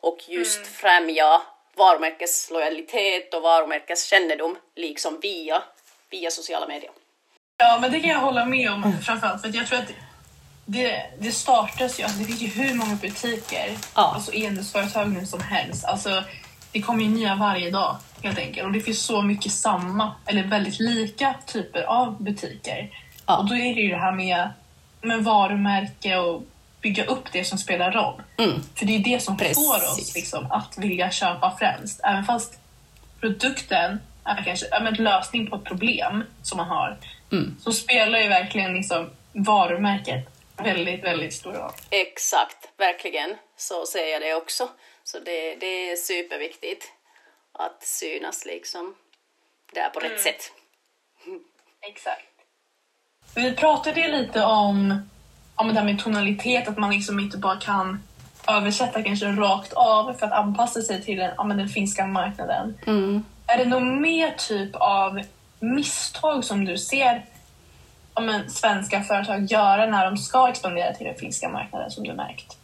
och 0.00 0.18
just 0.28 0.56
mm. 0.56 0.68
främja 0.68 1.42
varumärkeslojalitet 1.76 3.34
och 3.34 3.42
varumärkeskännedom 3.42 4.56
liksom 4.76 5.18
via, 5.22 5.62
via 6.10 6.30
sociala 6.30 6.66
medier. 6.66 6.90
Ja, 7.58 7.78
men 7.80 7.92
det 7.92 8.00
kan 8.00 8.10
jag 8.10 8.18
hålla 8.18 8.44
med 8.44 8.70
om 8.70 8.84
mm. 8.84 9.00
framförallt 9.00 9.42
för 9.42 9.56
jag 9.56 9.66
tror 9.66 9.78
att 9.78 9.92
det, 10.66 11.02
det 11.18 11.32
startas 11.32 12.00
ju, 12.00 12.04
alltså 12.04 12.18
det 12.18 12.24
finns 12.24 12.42
ju 12.42 12.46
hur 12.46 12.74
många 12.74 12.94
butiker, 12.94 13.76
ja. 13.94 14.12
alltså 14.14 14.32
enhetsföretag 14.32 15.08
nu 15.08 15.26
som 15.26 15.40
helst. 15.40 15.84
Alltså, 15.84 16.24
det 16.72 16.82
kommer 16.82 17.02
ju 17.02 17.10
nya 17.10 17.34
varje 17.34 17.70
dag 17.70 17.96
helt 18.22 18.38
enkelt 18.38 18.66
och 18.66 18.72
det 18.72 18.80
finns 18.80 19.02
så 19.02 19.22
mycket 19.22 19.52
samma 19.52 20.12
eller 20.26 20.42
väldigt 20.44 20.80
lika 20.80 21.34
typer 21.46 21.82
av 21.82 22.22
butiker. 22.22 22.90
Ja. 23.26 23.36
Och 23.36 23.48
då 23.48 23.54
är 23.54 23.74
det 23.74 23.80
ju 23.80 23.88
det 23.88 23.96
här 23.96 24.12
med, 24.12 24.48
med 25.02 25.24
varumärke 25.24 26.18
och 26.18 26.42
bygga 26.80 27.04
upp 27.04 27.32
det 27.32 27.44
som 27.44 27.58
spelar 27.58 27.92
roll. 27.92 28.22
Mm. 28.38 28.62
För 28.74 28.86
det 28.86 28.96
är 28.96 28.98
det 28.98 29.22
som 29.22 29.36
Precis. 29.36 29.56
får 29.56 29.74
oss 29.74 30.14
liksom, 30.14 30.52
att 30.52 30.78
vilja 30.78 31.10
köpa 31.10 31.56
främst. 31.58 32.00
Även 32.04 32.24
fast 32.24 32.58
produkten 33.20 34.00
är 34.24 34.44
kanske 34.44 34.66
en 34.66 34.94
lösning 34.94 35.50
på 35.50 35.56
ett 35.56 35.64
problem 35.64 36.24
som 36.42 36.56
man 36.56 36.68
har 36.68 36.98
mm. 37.32 37.56
så 37.60 37.72
spelar 37.72 38.18
ju 38.18 38.28
verkligen 38.28 38.74
liksom, 38.74 39.10
varumärket 39.32 40.28
väldigt, 40.56 41.04
väldigt 41.04 41.34
stor 41.34 41.52
roll. 41.52 41.72
Exakt, 41.90 42.68
verkligen. 42.76 43.36
Så 43.56 43.86
ser 43.86 44.06
jag 44.06 44.22
det 44.22 44.34
också. 44.34 44.68
Så 45.04 45.18
det, 45.18 45.54
det 45.54 45.90
är 45.90 45.96
superviktigt 45.96 46.92
att 47.52 47.82
synas 47.82 48.44
liksom 48.44 48.94
där 49.72 49.88
på 49.90 50.00
rätt 50.00 50.10
mm. 50.10 50.22
sätt. 50.22 50.52
Exakt. 51.88 52.31
Vi 53.34 53.52
pratade 53.52 54.08
lite 54.08 54.44
om 54.44 55.02
men 55.64 55.74
det 55.74 55.80
här 55.80 55.86
med 55.86 55.98
tonalitet, 55.98 56.68
att 56.68 56.78
man 56.78 56.90
liksom 56.90 57.20
inte 57.20 57.38
bara 57.38 57.56
kan 57.56 58.02
översätta 58.48 59.02
kanske 59.02 59.26
rakt 59.26 59.72
av 59.72 60.14
för 60.14 60.26
att 60.26 60.32
anpassa 60.32 60.82
sig 60.82 61.02
till 61.02 61.18
den, 61.18 61.30
ja, 61.36 61.44
den 61.44 61.68
finska 61.68 62.06
marknaden. 62.06 62.78
Mm. 62.86 63.24
Är 63.46 63.58
det 63.58 63.64
någon 63.64 64.00
mer 64.00 64.30
typ 64.30 64.76
av 64.76 65.22
misstag 65.60 66.44
som 66.44 66.64
du 66.64 66.78
ser 66.78 67.24
ja, 68.14 68.20
men, 68.20 68.50
svenska 68.50 69.02
företag 69.02 69.44
göra 69.44 69.86
när 69.86 70.04
de 70.04 70.16
ska 70.16 70.48
expandera 70.48 70.94
till 70.94 71.06
den 71.06 71.14
finska 71.14 71.48
marknaden 71.48 71.90
som 71.90 72.04
du 72.04 72.14
märkt? 72.14 72.56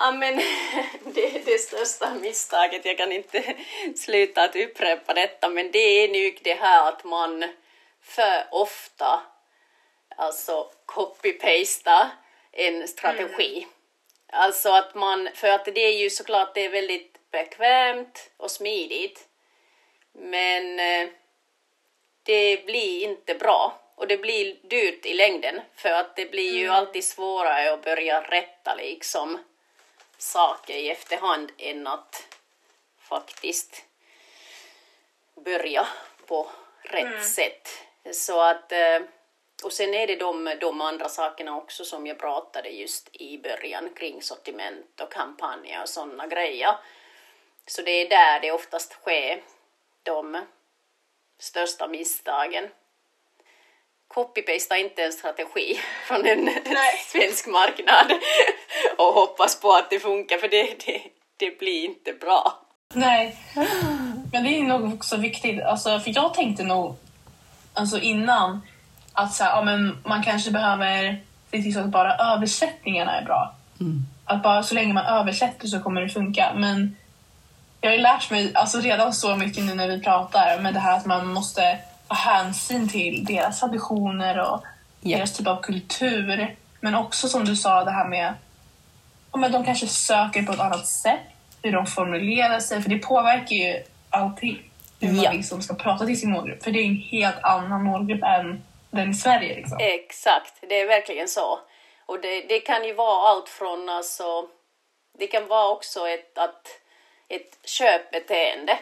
Ja, 0.00 0.12
men 0.12 0.36
det 1.14 1.44
det 1.44 1.58
största 1.58 2.14
misstaget. 2.14 2.84
Jag 2.84 2.98
kan 2.98 3.12
inte 3.12 3.42
sluta 3.96 4.42
att 4.42 4.56
upprepa 4.56 5.14
detta, 5.14 5.48
men 5.48 5.70
det 5.72 5.78
är 5.78 6.08
nog 6.08 6.40
det 6.44 6.54
här 6.54 6.88
att 6.88 7.04
man 7.04 7.44
för 8.02 8.46
ofta 8.50 9.20
alltså 10.16 10.70
copy-pasta 10.86 12.10
en 12.52 12.88
strategi. 12.88 13.56
Mm. 13.58 13.70
Alltså 14.32 14.70
att 14.70 14.94
man, 14.94 15.28
för 15.34 15.48
att 15.48 15.64
det 15.64 15.80
är 15.80 15.98
ju 15.98 16.10
såklart 16.10 16.54
det 16.54 16.64
är 16.64 16.70
väldigt 16.70 17.30
bekvämt 17.30 18.30
och 18.36 18.50
smidigt. 18.50 19.28
Men 20.12 20.80
eh, 20.80 21.08
det 22.22 22.66
blir 22.66 23.02
inte 23.02 23.34
bra 23.34 23.80
och 23.94 24.06
det 24.06 24.16
blir 24.16 24.56
dyrt 24.62 25.06
i 25.06 25.14
längden 25.14 25.60
för 25.74 25.88
att 25.88 26.16
det 26.16 26.30
blir 26.30 26.52
ju 26.52 26.64
mm. 26.64 26.76
alltid 26.76 27.04
svårare 27.04 27.72
att 27.72 27.84
börja 27.84 28.20
rätta 28.20 28.74
liksom 28.74 29.38
saker 30.18 30.74
i 30.74 30.90
efterhand 30.90 31.52
än 31.58 31.86
att 31.86 32.36
faktiskt 32.98 33.84
börja 35.34 35.86
på 36.26 36.50
rätt 36.82 37.04
mm. 37.04 37.24
sätt. 37.24 37.68
Så 38.12 38.40
att 38.40 38.72
eh, 38.72 38.98
och 39.64 39.72
sen 39.72 39.94
är 39.94 40.06
det 40.06 40.16
de, 40.16 40.54
de 40.60 40.80
andra 40.80 41.08
sakerna 41.08 41.56
också 41.56 41.84
som 41.84 42.06
jag 42.06 42.18
pratade 42.18 42.68
just 42.68 43.08
i 43.12 43.38
början 43.38 43.88
kring 43.96 44.22
sortiment 44.22 45.00
och 45.00 45.12
kampanjer 45.12 45.82
och 45.82 45.88
sådana 45.88 46.26
grejer. 46.26 46.74
Så 47.66 47.82
det 47.82 47.90
är 47.90 48.08
där 48.08 48.40
det 48.40 48.52
oftast 48.52 48.92
sker 48.92 49.42
de 50.02 50.46
största 51.38 51.88
misstagen. 51.88 52.64
Copy-pasta 54.08 54.76
inte 54.76 55.04
en 55.04 55.12
strategi 55.12 55.80
från 56.06 56.26
en 56.26 56.50
svensk 57.06 57.46
marknad 57.46 58.12
och 58.98 59.14
hoppas 59.14 59.60
på 59.60 59.72
att 59.72 59.90
det 59.90 60.00
funkar 60.00 60.38
för 60.38 60.48
det, 60.48 60.86
det, 60.86 61.02
det 61.36 61.58
blir 61.58 61.84
inte 61.84 62.12
bra. 62.12 62.66
Nej, 62.94 63.36
men 64.32 64.44
det 64.44 64.50
är 64.50 64.62
nog 64.62 64.94
också 64.94 65.16
viktigt. 65.16 65.62
Alltså, 65.62 66.00
för 66.00 66.12
jag 66.14 66.34
tänkte 66.34 66.62
nog 66.62 66.96
alltså 67.74 67.98
innan 67.98 68.60
att 69.16 69.34
så 69.34 69.44
här, 69.44 69.50
ja, 69.50 69.62
men 69.62 69.98
man 70.04 70.22
kanske 70.22 70.50
behöver 70.50 71.20
se 71.50 71.62
till 71.62 71.74
så 71.74 71.80
att 71.80 71.86
bara 71.86 72.16
översättningarna 72.16 73.20
är 73.20 73.24
bra. 73.24 73.54
Mm. 73.80 74.06
Att 74.24 74.42
bara 74.42 74.62
så 74.62 74.74
länge 74.74 74.92
man 74.92 75.06
översätter 75.06 75.68
så 75.68 75.80
kommer 75.80 76.00
det 76.00 76.08
funka. 76.08 76.52
Men 76.56 76.96
jag 77.80 77.90
har 77.90 77.96
ju 77.96 78.02
lärt 78.02 78.30
mig 78.30 78.54
alltså 78.54 78.80
redan 78.80 79.12
så 79.12 79.36
mycket 79.36 79.64
nu 79.64 79.74
när 79.74 79.88
vi 79.88 80.00
pratar 80.00 80.60
med 80.60 80.74
det 80.74 80.80
här 80.80 80.96
att 80.96 81.06
man 81.06 81.26
måste 81.26 81.78
ta 82.08 82.14
hänsyn 82.14 82.88
till 82.88 83.24
deras 83.24 83.60
traditioner 83.60 84.38
och 84.38 84.64
yeah. 85.02 85.18
deras 85.18 85.32
typ 85.36 85.46
av 85.46 85.62
kultur. 85.62 86.56
Men 86.80 86.94
också 86.94 87.28
som 87.28 87.44
du 87.44 87.56
sa 87.56 87.84
det 87.84 87.90
här 87.90 88.08
med 88.08 88.34
att 89.32 89.52
de 89.52 89.64
kanske 89.64 89.86
söker 89.86 90.42
på 90.42 90.52
ett 90.52 90.60
annat 90.60 90.86
sätt, 90.86 91.20
hur 91.62 91.72
de 91.72 91.86
formulerar 91.86 92.60
sig, 92.60 92.82
för 92.82 92.90
det 92.90 92.98
påverkar 92.98 93.56
ju 93.56 93.82
allting. 94.10 94.62
Hur 95.00 95.12
man 95.12 95.36
liksom 95.36 95.62
ska 95.62 95.74
prata 95.74 96.06
till 96.06 96.20
sin 96.20 96.30
målgrupp, 96.30 96.64
för 96.64 96.70
det 96.70 96.78
är 96.78 96.86
en 96.86 96.96
helt 96.96 97.42
annan 97.42 97.84
målgrupp 97.84 98.22
än 98.22 98.62
den 98.90 99.10
i 99.10 99.14
Sverige. 99.14 99.54
Liksom. 99.54 99.78
Exakt, 99.80 100.54
det 100.60 100.80
är 100.80 100.86
verkligen 100.86 101.28
så. 101.28 101.60
Och 102.06 102.20
det, 102.20 102.40
det 102.40 102.60
kan 102.60 102.84
ju 102.84 102.92
vara 102.92 103.28
allt 103.28 103.48
från 103.48 103.88
alltså, 103.88 104.48
det 105.18 105.26
kan 105.26 105.46
vara 105.46 105.68
också 105.70 106.08
ett, 106.08 106.38
att, 106.38 106.80
ett 107.28 107.58
köpbeteende 107.64 108.78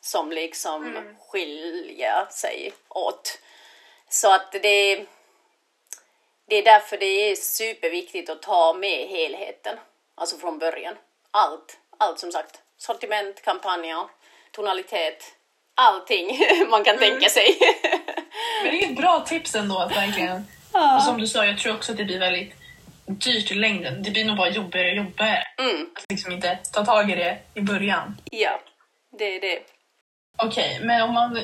som 0.00 0.32
liksom 0.32 0.96
mm. 0.96 1.16
skiljer 1.18 2.26
sig 2.30 2.72
åt. 2.88 3.38
Så 4.08 4.34
att 4.34 4.52
det, 4.52 5.06
det 6.46 6.56
är 6.56 6.62
därför 6.62 6.96
det 6.96 7.30
är 7.30 7.36
superviktigt 7.36 8.30
att 8.30 8.42
ta 8.42 8.72
med 8.72 9.08
helheten, 9.08 9.78
alltså 10.14 10.36
från 10.36 10.58
början. 10.58 10.96
Allt, 11.30 11.78
allt 11.98 12.18
som 12.18 12.32
sagt. 12.32 12.60
Sortiment, 12.76 13.42
kampanjer, 13.42 14.08
tonalitet, 14.50 15.24
allting 15.74 16.38
man 16.68 16.84
kan 16.84 16.96
mm. 16.96 17.10
tänka 17.10 17.28
sig. 17.28 17.58
Men 18.62 18.72
det 18.72 18.84
är 18.84 18.90
ett 18.90 18.96
bra 18.96 19.24
tips 19.26 19.54
ändå 19.54 19.88
verkligen... 19.94 20.46
Ja. 20.72 20.96
Och 20.96 21.02
som 21.02 21.18
du 21.18 21.26
sa, 21.26 21.44
jag 21.44 21.58
tror 21.58 21.74
också 21.74 21.92
att 21.92 21.98
det 21.98 22.04
blir 22.04 22.18
väldigt 22.18 22.54
dyrt 23.06 23.50
i 23.50 23.54
längden. 23.54 24.02
Det 24.02 24.10
blir 24.10 24.24
nog 24.24 24.36
bara 24.36 24.48
jobbigare 24.48 24.90
och 24.90 24.96
jobbigare. 24.96 25.42
Mm. 25.58 25.86
Att 25.96 26.04
liksom 26.08 26.32
inte 26.32 26.58
ta 26.72 26.84
tag 26.84 27.10
i 27.10 27.14
det 27.14 27.38
i 27.54 27.60
början. 27.60 28.16
Ja, 28.24 28.60
det 29.18 29.36
är 29.36 29.40
det. 29.40 29.58
Okej, 30.42 30.74
okay, 30.74 30.86
men 30.86 31.02
om 31.02 31.14
man, 31.14 31.36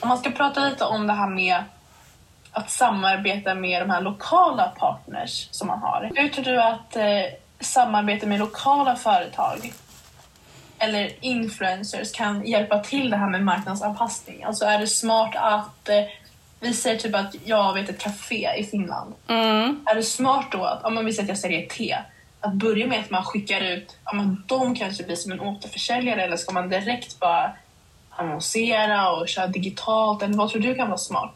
om 0.00 0.08
man 0.08 0.18
ska 0.18 0.30
prata 0.30 0.68
lite 0.68 0.84
om 0.84 1.06
det 1.06 1.12
här 1.12 1.28
med 1.28 1.64
att 2.52 2.70
samarbeta 2.70 3.54
med 3.54 3.82
de 3.82 3.90
här 3.90 4.00
lokala 4.00 4.68
partners 4.78 5.48
som 5.50 5.66
man 5.66 5.78
har. 5.78 6.10
Hur 6.14 6.28
tror 6.28 6.44
du 6.44 6.62
att 6.62 6.96
eh, 6.96 7.04
samarbete 7.60 8.26
med 8.26 8.38
lokala 8.38 8.96
företag 8.96 9.72
eller 10.78 11.12
influencers 11.20 12.12
kan 12.12 12.46
hjälpa 12.46 12.78
till 12.78 13.10
det 13.10 13.16
här 13.16 13.30
med 13.30 13.44
marknadsanpassning? 13.44 14.44
Alltså 14.44 14.64
är 14.64 14.78
det 14.78 14.86
smart 14.86 15.34
att 15.36 15.88
eh, 15.88 16.04
vi 16.62 16.74
säger 16.74 16.98
typ 16.98 17.14
att 17.14 17.34
jag 17.44 17.74
vet 17.74 17.88
ett 17.88 17.98
café 17.98 18.50
i 18.58 18.64
Finland. 18.64 19.14
Mm. 19.28 19.86
Är 19.86 19.94
det 19.94 20.02
smart 20.02 20.46
då 20.52 20.64
att, 20.64 20.84
om 20.84 21.04
vi 21.04 21.12
säger 21.12 21.22
att 21.22 21.28
jag 21.28 21.38
säljer 21.38 21.66
te, 21.66 21.98
att 22.40 22.52
börja 22.52 22.86
med 22.86 23.00
att 23.00 23.10
man 23.10 23.24
skickar 23.24 23.60
ut, 23.60 23.96
ja 24.04 24.12
men 24.12 24.44
de 24.46 24.74
kanske 24.74 25.04
blir 25.04 25.16
som 25.16 25.32
en 25.32 25.40
återförsäljare 25.40 26.22
eller 26.22 26.36
ska 26.36 26.52
man 26.52 26.68
direkt 26.68 27.20
bara 27.20 27.52
annonsera 28.10 29.12
och 29.12 29.28
köra 29.28 29.46
digitalt 29.46 30.22
eller 30.22 30.34
vad 30.34 30.50
tror 30.50 30.60
du 30.62 30.74
kan 30.74 30.88
vara 30.88 30.98
smart? 30.98 31.34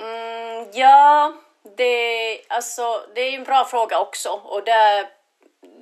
Mm, 0.00 0.66
ja, 0.74 1.32
det, 1.76 2.38
alltså, 2.48 2.82
det 3.14 3.20
är 3.20 3.30
ju 3.30 3.36
en 3.36 3.44
bra 3.44 3.64
fråga 3.64 3.98
också 3.98 4.28
och 4.28 4.64
det, 4.64 5.08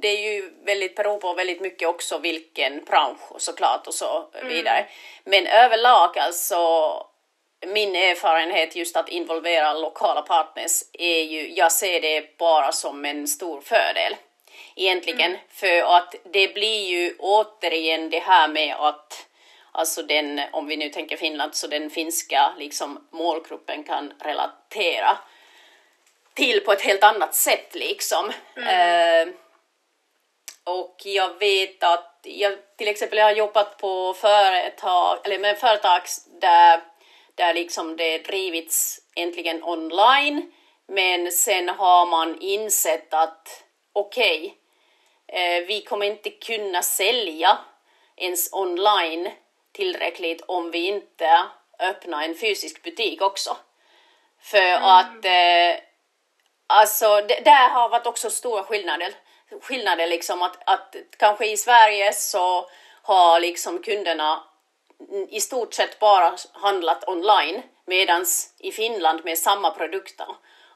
det 0.02 0.08
är 0.08 0.32
ju 0.32 0.50
väldigt, 0.66 0.96
beror 0.96 1.18
på 1.18 1.34
väldigt 1.34 1.60
mycket 1.60 1.88
också 1.88 2.18
vilken 2.18 2.84
bransch 2.84 3.20
såklart 3.38 3.86
och 3.86 3.94
så 3.94 4.28
vidare. 4.42 4.86
Men 5.24 5.46
överlag 5.46 6.18
alltså 6.18 6.58
min 7.66 7.96
erfarenhet 7.96 8.76
just 8.76 8.96
att 8.96 9.08
involvera 9.08 9.74
lokala 9.74 10.22
partners 10.22 10.82
är 10.92 11.22
ju, 11.22 11.52
jag 11.54 11.72
ser 11.72 12.00
det 12.00 12.38
bara 12.38 12.72
som 12.72 13.04
en 13.04 13.28
stor 13.28 13.60
fördel 13.60 14.16
egentligen. 14.76 15.36
För 15.48 15.96
att 15.96 16.14
det 16.32 16.54
blir 16.54 16.88
ju 16.88 17.16
återigen 17.18 18.10
det 18.10 18.18
här 18.18 18.48
med 18.48 18.76
att 18.78 19.26
alltså 19.72 20.02
den, 20.02 20.40
om 20.52 20.66
vi 20.66 20.76
nu 20.76 20.88
tänker 20.88 21.16
Finland, 21.16 21.54
så 21.54 21.66
den 21.66 21.90
finska 21.90 22.52
liksom 22.58 23.08
målgruppen 23.10 23.84
kan 23.84 24.12
relatera 24.20 25.18
till 26.34 26.60
på 26.60 26.72
ett 26.72 26.82
helt 26.82 27.04
annat 27.04 27.34
sätt 27.34 27.74
liksom. 27.74 28.32
Eh, 28.56 29.28
och 30.64 30.96
jag 31.04 31.38
vet 31.38 31.82
att 31.82 32.20
jag 32.22 32.58
till 32.76 32.88
exempel 32.88 33.18
jag 33.18 33.24
har 33.24 33.32
jobbat 33.32 33.78
på 33.78 34.14
företag, 34.14 35.18
eller 35.24 35.38
med 35.38 35.58
företag 35.58 36.02
där, 36.40 36.80
där 37.38 37.54
liksom 37.54 37.96
det 37.96 38.18
drivits 38.18 39.00
äntligen 39.16 39.64
online 39.64 40.52
men 40.88 41.32
sen 41.32 41.68
har 41.68 42.06
man 42.06 42.40
insett 42.40 43.14
att 43.14 43.64
okej, 43.92 44.58
eh, 45.26 45.66
vi 45.66 45.82
kommer 45.82 46.06
inte 46.06 46.30
kunna 46.30 46.82
sälja 46.82 47.58
ens 48.16 48.52
online 48.52 49.30
tillräckligt 49.72 50.40
om 50.40 50.70
vi 50.70 50.86
inte 50.86 51.44
öppnar 51.78 52.22
en 52.22 52.34
fysisk 52.34 52.82
butik 52.82 53.22
också. 53.22 53.56
För 54.42 54.72
att 54.72 55.24
eh, 55.24 55.82
alltså 56.66 57.20
det, 57.20 57.40
där 57.44 57.68
har 57.68 57.88
varit 57.88 58.06
också 58.06 58.30
stora 58.30 58.62
skillnader. 58.62 59.14
Skillnader 59.62 60.06
liksom 60.06 60.42
att, 60.42 60.58
att 60.66 60.96
kanske 61.18 61.46
i 61.46 61.56
Sverige 61.56 62.12
så 62.12 62.70
har 63.02 63.40
liksom 63.40 63.82
kunderna 63.82 64.44
i 65.30 65.40
stort 65.40 65.74
sett 65.74 65.98
bara 65.98 66.36
handlat 66.52 67.08
online 67.08 67.62
medan 67.86 68.26
i 68.58 68.72
Finland 68.72 69.24
med 69.24 69.38
samma 69.38 69.70
produkter 69.70 70.26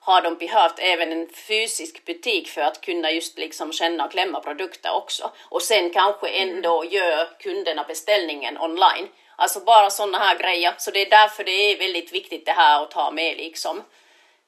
har 0.04 0.22
de 0.22 0.35
behövt 0.35 0.78
även 0.78 1.12
en 1.12 1.28
fysisk 1.28 2.04
butik 2.04 2.48
för 2.48 2.61
att 2.61 2.80
kunna 2.80 3.11
just 3.11 3.38
liksom 3.38 3.72
känna 3.72 4.04
och 4.04 4.11
klämma 4.11 4.40
produkter 4.40 4.92
också. 4.92 5.30
Och 5.48 5.62
sen 5.62 5.90
kanske 5.90 6.28
ändå 6.28 6.85
gör 6.85 7.28
kunderna 7.38 7.85
beställningen 7.85 8.58
online. 8.58 9.08
Alltså 9.37 9.61
bara 9.61 9.90
sådana 9.90 10.18
här 10.18 10.38
grejer. 10.38 10.74
Så 10.78 10.90
det 10.90 11.06
är 11.06 11.11
därför 11.11 11.44
det 11.44 11.50
är 11.50 11.78
väldigt 11.78 12.12
viktigt 12.12 12.46
det 12.46 12.52
här 12.52 12.82
att 12.82 12.90
ta 12.90 13.11
med 13.11 13.37
liksom 13.37 13.82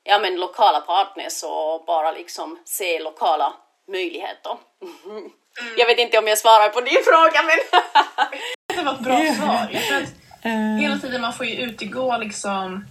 ja 0.05 0.19
men 0.19 0.37
lokala 0.37 0.81
partners 0.81 1.43
och 1.43 1.85
bara 1.85 2.13
liksom 2.13 2.59
se 2.65 2.99
lokala 2.99 3.55
möjligheter. 3.89 4.57
Jag 5.77 5.87
vet 5.87 5.99
inte 5.99 6.19
om 6.19 6.27
jag 6.27 6.39
svarar 6.39 6.69
på 6.69 6.81
din 6.81 7.05
fråga 7.05 7.43
men 7.43 7.59
Det 8.77 8.83
var 8.83 8.93
ett 8.95 9.01
bra 9.01 9.35
svar. 9.35 9.69
Jag 9.73 9.83
tror 9.83 9.99
att 10.03 10.81
hela 10.81 10.99
tiden 10.99 11.21
man 11.21 11.33
får 11.33 11.47
ju 11.47 11.57
utegå 11.57 12.17
liksom 12.19 12.85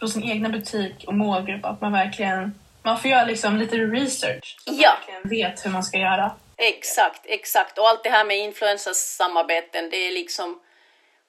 på 0.00 0.08
sin 0.08 0.24
egna 0.24 0.48
butik 0.48 1.04
och 1.06 1.14
målgrupp 1.14 1.64
att 1.64 1.80
man 1.80 1.92
verkligen 1.92 2.54
man 2.82 3.00
får 3.00 3.10
göra 3.10 3.24
liksom 3.24 3.56
lite 3.56 3.76
research 3.76 4.56
så 4.64 4.70
man 4.72 4.80
Ja. 4.80 4.96
verkligen 4.98 5.28
vet 5.28 5.66
hur 5.66 5.70
man 5.70 5.84
ska 5.84 5.98
göra. 5.98 6.30
Exakt, 6.56 7.20
exakt. 7.24 7.78
Och 7.78 7.88
allt 7.88 8.04
det 8.04 8.10
här 8.10 8.24
med 8.24 8.38
influencersamarbeten, 8.38 9.90
det 9.90 9.96
är 9.96 10.12
liksom 10.12 10.60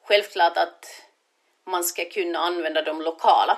självklart 0.08 0.58
att 0.58 0.86
man 1.70 1.84
ska 1.84 2.06
kunna 2.06 2.40
använda 2.40 2.82
de 2.82 3.02
lokala. 3.02 3.58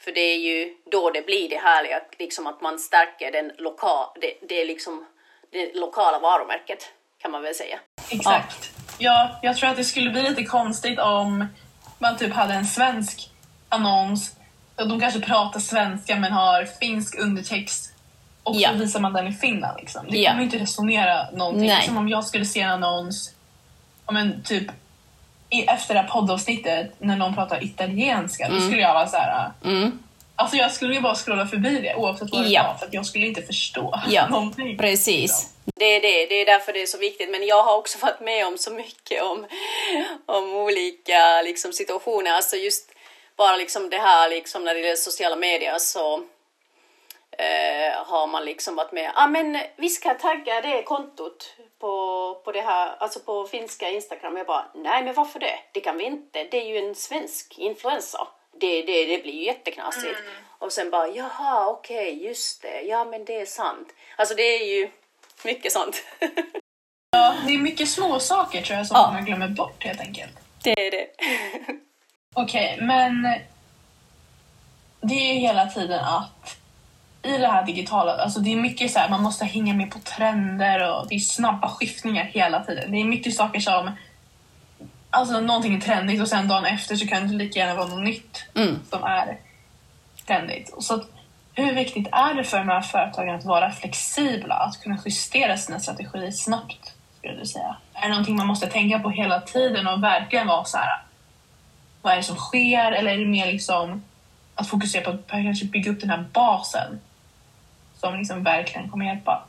För 0.00 0.12
det 0.12 0.20
är 0.20 0.36
ju 0.38 0.76
då 0.90 1.10
det 1.10 1.26
blir 1.26 1.48
det 1.48 1.58
härliga, 1.58 2.00
liksom 2.18 2.46
att 2.46 2.60
man 2.60 2.78
stärker 2.78 3.32
den 3.32 3.52
loka, 3.58 4.10
det, 4.20 4.34
det, 4.48 4.60
är 4.60 4.66
liksom 4.66 5.06
det 5.50 5.74
lokala 5.74 6.18
varumärket, 6.18 6.92
kan 7.18 7.30
man 7.30 7.42
väl 7.42 7.54
säga. 7.54 7.78
Exakt. 8.10 8.75
Ja, 8.98 9.30
jag 9.42 9.56
tror 9.56 9.70
att 9.70 9.76
det 9.76 9.84
skulle 9.84 10.10
bli 10.10 10.22
lite 10.22 10.44
konstigt 10.44 10.98
om 10.98 11.46
man 11.98 12.16
typ 12.16 12.32
hade 12.34 12.54
en 12.54 12.66
svensk 12.66 13.30
annons 13.68 14.36
och 14.76 14.88
de 14.88 15.00
kanske 15.00 15.20
pratar 15.20 15.60
svenska 15.60 16.16
men 16.16 16.32
har 16.32 16.64
finsk 16.80 17.18
undertext 17.18 17.92
och 18.42 18.56
Ja. 18.56 18.68
så 18.70 18.74
visar 18.76 19.00
man 19.00 19.12
den 19.12 19.26
i 19.26 19.32
Finland. 19.32 19.76
Liksom. 19.80 20.06
Det 20.10 20.16
Ja. 20.18 20.30
kommer 20.30 20.42
inte 20.44 20.58
resonera 20.58 21.30
någonting. 21.30 21.66
Nej. 21.68 21.86
Som 21.86 21.96
om 21.96 22.08
jag 22.08 22.24
skulle 22.24 22.44
se 22.44 22.60
en 22.60 22.70
annons 22.70 23.34
om 24.04 24.16
en 24.16 24.42
typ 24.42 24.66
i, 25.50 25.62
efter 25.62 25.94
det 25.94 26.00
här 26.00 26.08
poddavsnittet 26.08 26.94
när 26.98 27.16
någon 27.16 27.34
pratar 27.34 27.64
italienska, 27.64 28.48
då 28.48 28.60
skulle 28.60 28.80
jag 28.80 28.94
vara 28.94 29.08
så 29.08 29.16
här. 29.16 29.50
Mm. 29.64 29.98
Alltså 30.36 30.56
jag 30.56 30.72
skulle 30.72 30.94
ju 30.94 31.00
bara 31.00 31.14
scrolla 31.14 31.46
förbi 31.46 31.80
det 31.80 31.94
oavsett 31.94 32.30
vad 32.32 32.42
det 32.44 32.48
Ja. 32.48 32.62
var 32.62 32.74
för 32.74 32.88
jag 32.94 33.06
skulle 33.06 33.26
inte 33.26 33.42
förstå 33.42 34.00
Ja, 34.08 34.28
någonting. 34.30 34.78
precis. 34.78 35.52
Det 35.76 35.84
är 35.84 36.00
det, 36.00 36.26
det 36.26 36.34
är 36.34 36.46
därför 36.46 36.72
det 36.72 36.82
är 36.82 36.86
så 36.86 36.98
viktigt. 36.98 37.30
Men 37.30 37.46
jag 37.46 37.62
har 37.62 37.76
också 37.76 37.98
varit 37.98 38.20
med 38.20 38.46
om 38.46 38.58
så 38.58 38.70
mycket 38.70 39.22
om, 39.22 39.46
om 40.26 40.54
olika 40.54 41.42
liksom, 41.42 41.72
situationer. 41.72 42.30
Alltså 42.32 42.56
just 42.56 42.92
bara 43.36 43.56
liksom 43.56 43.90
det 43.90 43.98
här 43.98 44.30
liksom, 44.30 44.64
när 44.64 44.74
det 44.74 44.80
gäller 44.80 44.96
sociala 44.96 45.36
medier 45.36 45.78
så 45.78 46.14
eh, 47.38 48.04
har 48.06 48.26
man 48.26 48.44
liksom 48.44 48.76
varit 48.76 48.92
med. 48.92 49.10
Ah, 49.14 49.26
men 49.26 49.58
vi 49.76 49.88
ska 49.88 50.14
tagga 50.14 50.60
det 50.60 50.82
kontot 50.82 51.54
på, 51.80 52.34
på 52.44 52.52
det 52.52 52.60
här, 52.60 52.96
alltså 52.98 53.20
på 53.20 53.46
finska 53.46 53.90
Instagram. 53.90 54.36
Jag 54.36 54.46
bara, 54.46 54.66
nej 54.74 55.04
men 55.04 55.14
varför 55.14 55.38
det? 55.40 55.58
Det 55.72 55.80
kan 55.80 55.96
vi 55.98 56.04
inte. 56.04 56.44
Det 56.44 56.56
är 56.60 56.66
ju 56.66 56.78
en 56.88 56.94
svensk 56.94 57.58
influencer. 57.58 58.20
Det, 58.60 58.82
det, 58.82 59.04
det 59.06 59.22
blir 59.22 59.32
ju 59.32 59.44
jätteknasigt. 59.44 60.18
Och 60.58 60.72
sen 60.72 60.90
bara, 60.90 61.08
jaha 61.08 61.66
okej, 61.68 62.24
just 62.26 62.62
det. 62.62 62.80
Ja 62.80 63.04
men 63.04 63.24
det 63.24 63.40
är 63.40 63.46
sant. 63.46 63.88
Alltså 64.16 64.34
det 64.34 64.42
är 64.42 64.66
ju 64.78 64.90
mycket 65.44 65.72
sånt. 65.72 66.04
Ja, 67.10 67.34
det 67.46 67.54
är 67.54 67.58
mycket 67.58 67.88
små 67.88 68.18
saker 68.20 68.62
tror 68.62 68.76
jag 68.78 68.86
som 68.86 68.94
Ja. 68.96 69.10
man 69.12 69.24
glömmer 69.24 69.48
bort 69.48 69.84
helt 69.84 70.00
enkelt. 70.00 70.32
det 70.64 70.86
är 70.86 70.90
det. 70.90 71.06
Okej, 72.34 72.78
men 72.80 73.22
det 75.00 75.14
är 75.14 75.32
ju 75.34 75.40
hela 75.40 75.66
tiden 75.66 76.00
att 76.04 76.56
i 77.22 77.30
det 77.38 77.46
här 77.46 77.66
digitala, 77.66 78.12
alltså 78.16 78.40
det 78.40 78.52
är 78.52 78.56
mycket 78.56 78.90
så 78.90 78.98
här, 78.98 79.08
man 79.08 79.22
måste 79.22 79.44
hänga 79.44 79.74
med 79.74 79.90
på 79.90 79.98
trender 79.98 80.92
och 80.94 81.08
det 81.08 81.14
är 81.14 81.18
snabba 81.18 81.68
skiftningar 81.68 82.24
hela 82.24 82.64
tiden. 82.64 82.92
Det 82.92 82.98
är 82.98 83.04
mycket 83.04 83.34
saker 83.34 83.60
som, 83.60 83.90
alltså 85.16 85.40
någonting 85.40 85.74
är 85.76 85.80
trendigt 85.80 86.20
och 86.22 86.28
sen 86.28 86.48
dagen 86.48 86.64
efter 86.64 86.96
så 86.96 87.06
kan 87.06 87.28
det 87.28 87.34
lika 87.34 87.58
gärna 87.58 87.74
vara 87.74 87.88
något 87.88 88.04
nytt 88.04 88.44
Mm. 88.54 88.80
som 88.90 89.04
är 89.04 89.38
trendigt. 90.26 90.72
Och 90.72 90.84
så 90.84 91.04
hur 91.54 91.72
viktigt 91.74 92.08
är 92.12 92.34
det 92.34 92.44
för 92.44 92.58
de 92.58 92.68
här 92.68 92.80
företagen 92.80 93.34
att 93.34 93.44
vara 93.44 93.72
flexibla, 93.72 94.54
att 94.54 94.82
kunna 94.82 94.98
justera 95.04 95.56
sina 95.56 95.80
strategier 95.80 96.30
snabbt? 96.30 96.94
Skulle 97.18 97.34
du 97.34 97.46
säga? 97.46 97.76
Är 97.94 98.02
det 98.02 98.08
någonting 98.08 98.36
man 98.36 98.46
måste 98.46 98.66
tänka 98.66 98.98
på 98.98 99.10
hela 99.10 99.40
tiden 99.40 99.86
och 99.86 100.02
verkligen 100.02 100.46
vara 100.46 100.64
så 100.64 100.78
här 100.78 101.02
vad 102.02 102.12
är 102.12 102.16
det 102.16 102.22
som 102.22 102.36
sker? 102.36 102.92
Eller 102.92 103.12
är 103.12 103.18
det 103.18 103.26
mer 103.26 103.46
liksom 103.46 104.02
att 104.54 104.68
fokusera 104.68 105.04
på 105.04 105.10
att 105.10 105.28
kanske 105.28 105.66
bygga 105.66 105.90
upp 105.90 106.00
den 106.00 106.10
här 106.10 106.24
basen 106.32 107.00
som 108.00 108.18
liksom 108.18 108.42
verkligen 108.44 108.90
kommer 108.90 109.04
hjälpa? 109.04 109.44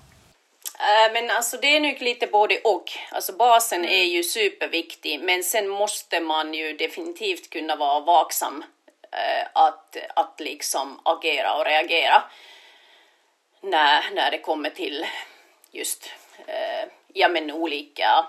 Eh, 0.79 1.13
Men 1.13 1.29
alltså 1.29 1.57
det 1.57 1.75
är 1.75 1.79
nog 1.79 2.01
lite 2.01 2.27
både 2.27 2.59
och. 2.63 2.91
Alltså 3.11 3.33
basen 3.33 3.85
är 3.85 4.03
ju 4.03 4.23
superviktig 4.23 5.19
men 5.19 5.43
sen 5.43 5.67
måste 5.67 6.19
man 6.19 6.53
ju 6.53 6.73
definitivt 6.73 7.49
kunna 7.49 7.75
vara 7.75 7.99
vaksam 7.99 8.63
eh, 9.11 9.47
att, 9.53 9.97
att 10.15 10.39
liksom 10.39 11.01
agera 11.05 11.53
och 11.53 11.65
reagera 11.65 12.23
när, 13.61 14.11
när 14.11 14.31
det 14.31 14.37
kommer 14.37 14.69
till 14.69 15.05
just 15.71 16.09
eh, 16.45 16.89
ja, 17.13 17.29
men 17.29 17.51
olika 17.51 18.25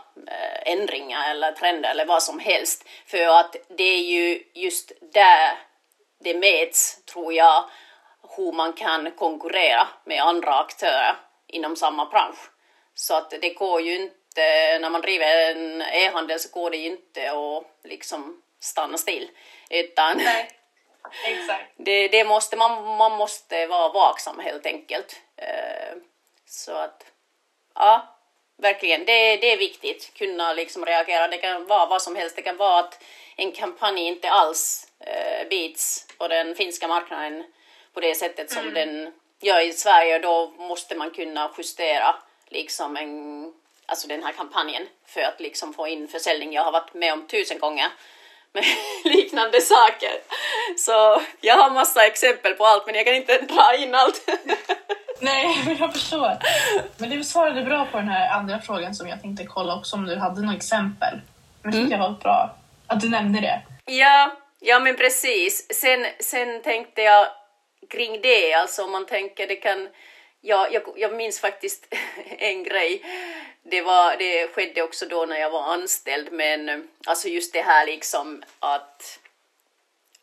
ändringar 0.62 1.30
eller 1.30 1.52
trender 1.52 1.90
eller 1.90 2.06
vad 2.06 2.22
som 2.22 2.38
helst. 2.38 2.88
För 3.06 3.40
att 3.40 3.56
det 3.68 3.84
är 3.84 4.02
ju 4.02 4.42
just 4.54 4.92
där 5.00 5.58
det 6.20 6.34
mäts, 6.34 7.04
tror 7.04 7.32
jag, 7.32 7.64
hur 8.36 8.52
man 8.52 8.72
kan 8.72 9.10
konkurrera 9.10 9.88
med 10.04 10.22
andra 10.22 10.54
aktörer 10.54 11.16
inom 11.48 11.76
samma 11.76 12.06
bransch. 12.06 12.38
Så 12.94 13.14
att 13.14 13.30
det 13.30 13.50
går 13.50 13.80
ju 13.80 13.94
inte, 13.94 14.78
när 14.78 14.90
man 14.90 15.00
driver 15.00 15.50
en 15.50 15.82
e-handel 15.82 16.40
så 16.40 16.48
går 16.48 16.70
det 16.70 16.76
ju 16.76 16.86
inte 16.86 17.30
att 17.30 17.64
liksom 17.84 18.42
stanna 18.60 18.98
still. 18.98 19.30
Utan 19.70 20.16
Nej. 20.16 20.50
Exakt. 21.24 21.72
Det, 21.76 22.08
det 22.08 22.24
måste, 22.24 22.56
man, 22.56 22.96
man 22.96 23.12
måste 23.12 23.66
vara 23.66 23.88
vaksam 23.88 24.38
helt 24.38 24.66
enkelt. 24.66 25.20
Eh, 25.36 25.96
så 26.46 26.72
att, 26.72 27.04
ja, 27.74 28.16
verkligen, 28.56 29.04
det, 29.04 29.36
det 29.36 29.52
är 29.52 29.56
viktigt. 29.56 30.14
Kunna 30.14 30.52
liksom 30.52 30.84
reagera. 30.84 31.28
Det 31.28 31.38
kan 31.38 31.66
vara 31.66 31.86
vad 31.86 32.02
som 32.02 32.16
helst. 32.16 32.36
Det 32.36 32.42
kan 32.42 32.56
vara 32.56 32.78
att 32.78 33.04
en 33.36 33.52
kampanj 33.52 34.00
inte 34.00 34.30
alls 34.30 34.88
eh, 35.00 35.48
bits 35.48 36.06
på 36.18 36.28
den 36.28 36.54
finska 36.54 36.88
marknaden 36.88 37.44
på 37.94 38.00
det 38.00 38.14
sättet 38.14 38.50
som 38.50 38.74
den 38.74 39.12
gör 39.40 39.60
i 39.60 39.72
Sverige. 39.72 40.18
Då 40.18 40.52
måste 40.58 40.94
man 40.94 41.10
kunna 41.10 41.50
justera 41.58 42.14
liksom 42.48 42.96
en, 42.96 43.52
alltså 43.86 44.08
den 44.08 44.22
här 44.22 44.32
kampanjen 44.32 44.82
för 45.06 45.20
att 45.20 45.40
liksom 45.40 45.74
få 45.74 45.88
in 45.88 46.08
försäljning. 46.08 46.52
Jag 46.52 46.64
har 46.64 46.72
varit 46.72 46.94
med 46.94 47.12
om 47.12 47.26
tusen 47.26 47.58
gånger 47.58 47.88
med 48.52 48.64
liknande 49.04 49.60
saker. 49.60 50.12
Så 50.76 51.22
jag 51.40 51.56
har 51.56 51.70
massa 51.70 52.06
exempel 52.06 52.54
på 52.54 52.64
allt 52.64 52.86
men 52.86 52.94
jag 52.94 53.06
kan 53.06 53.14
inte 53.14 53.38
dra 53.38 53.76
in 53.76 53.94
allt. 53.94 54.28
Nej, 55.20 55.62
men 55.64 55.76
jag 55.76 55.92
förstår. 55.92 56.38
Men 56.96 57.10
du 57.10 57.24
svarade 57.24 57.62
bra 57.62 57.86
på 57.92 57.98
den 57.98 58.08
här 58.08 58.38
andra 58.38 58.60
frågan 58.60 58.94
som 58.94 59.08
jag 59.08 59.22
tänkte 59.22 59.44
kolla 59.44 59.76
också 59.76 59.96
om 59.96 60.06
du 60.06 60.16
hade 60.16 60.40
något 60.40 60.56
exempel. 60.56 61.20
Men 61.62 61.72
det 61.72 61.78
tyckte 61.78 61.94
jag 61.94 62.02
var 62.02 62.10
bra 62.10 62.54
att 62.86 63.00
du 63.00 63.08
nämnde 63.08 63.40
det. 63.40 63.60
Ja, 63.84 64.32
ja 64.60 64.80
men 64.80 64.96
precis. 64.96 65.66
Sen, 65.74 66.06
sen 66.20 66.62
tänkte 66.62 67.02
jag 67.02 67.26
kring 67.88 68.20
det, 68.20 68.54
alltså 68.54 68.84
om 68.84 68.90
man 68.92 69.06
tänker 69.06 69.46
det 69.46 69.56
kan... 69.56 69.88
Ja, 70.40 70.68
jag, 70.70 70.82
jag 70.96 71.14
minns 71.14 71.40
faktiskt 71.40 71.94
en 72.38 72.62
grej. 72.62 73.02
Det, 73.62 73.82
var, 73.82 74.16
det 74.16 74.48
skedde 74.48 74.82
också 74.82 75.06
då 75.06 75.26
när 75.26 75.40
jag 75.40 75.50
var 75.50 75.62
anställd, 75.62 76.32
men 76.32 76.88
alltså 77.06 77.28
just 77.28 77.52
det 77.52 77.60
här 77.60 77.86
liksom 77.86 78.42
att 78.58 79.18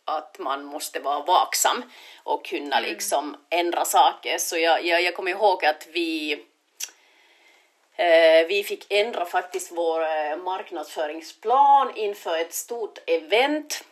att 0.06 0.40
man 0.40 0.66
måste 0.66 1.00
vara 1.00 1.24
vaksam 1.24 1.84
och 2.24 2.46
kunna 2.46 2.80
liksom 2.80 3.38
ändra 3.50 3.86
saker. 3.86 4.38
Så 4.38 4.58
jag, 4.58 4.86
jag, 4.86 5.02
jag 5.02 5.16
kommer 5.16 5.32
ihåg 5.32 5.66
att 5.66 5.88
vi, 5.92 6.34
eh, 7.96 8.48
vi 8.48 8.64
fick 8.68 8.92
ändra 8.92 9.26
faktiskt 9.26 9.72
vår 9.72 10.02
eh, 10.02 10.38
marknadsföringsplan 10.38 11.92
inför 11.96 12.38
ett 12.38 12.54
stort 12.54 13.00
event 13.08 13.84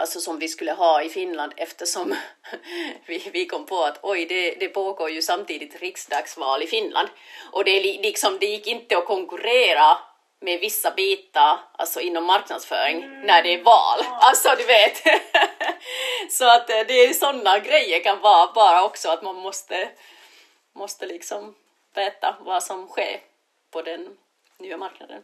alltså 0.00 0.20
som 0.20 0.38
vi 0.38 0.48
skulle 0.48 0.72
ha 0.72 1.02
i 1.02 1.08
Finland 1.08 1.52
eftersom 1.56 2.14
vi, 3.06 3.30
vi 3.32 3.46
kom 3.46 3.66
på 3.66 3.84
att 3.84 3.98
oj, 4.02 4.26
det, 4.26 4.50
det 4.50 4.68
pågår 4.68 5.10
ju 5.10 5.22
samtidigt 5.22 5.80
riksdagsval 5.80 6.62
i 6.62 6.66
Finland 6.66 7.08
och 7.52 7.64
det, 7.64 7.80
liksom, 7.80 8.38
det 8.40 8.46
gick 8.46 8.66
inte 8.66 8.98
att 8.98 9.06
konkurrera 9.06 9.98
med 10.40 10.60
vissa 10.60 10.90
bitar 10.90 11.60
alltså 11.72 12.00
inom 12.00 12.24
marknadsföring 12.24 13.02
mm. 13.02 13.20
när 13.20 13.42
det 13.42 13.54
är 13.54 13.64
val. 13.64 13.98
Alltså 14.20 14.48
du 14.58 14.64
vet. 14.64 14.96
så 16.32 16.44
att 16.44 16.70
eh, 16.70 16.76
det 16.88 17.04
är 17.04 17.12
sådana 17.12 17.58
grejer 17.58 18.02
kan 18.02 18.20
vara 18.20 18.52
bara 18.54 18.84
också 18.84 19.08
att 19.10 19.22
man 19.22 19.34
måste, 19.34 19.88
måste 20.74 21.06
liksom 21.06 21.54
veta 21.94 22.36
vad 22.40 22.62
som 22.62 22.88
sker 22.88 23.20
på 23.72 23.82
den 23.82 24.08
nya 24.58 24.76
marknaden. 24.76 25.22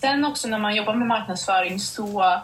Sen 0.00 0.24
också 0.24 0.48
när 0.48 0.58
man 0.58 0.76
jobbar 0.76 0.94
med 0.94 1.08
marknadsföring 1.08 1.78
så 1.78 2.40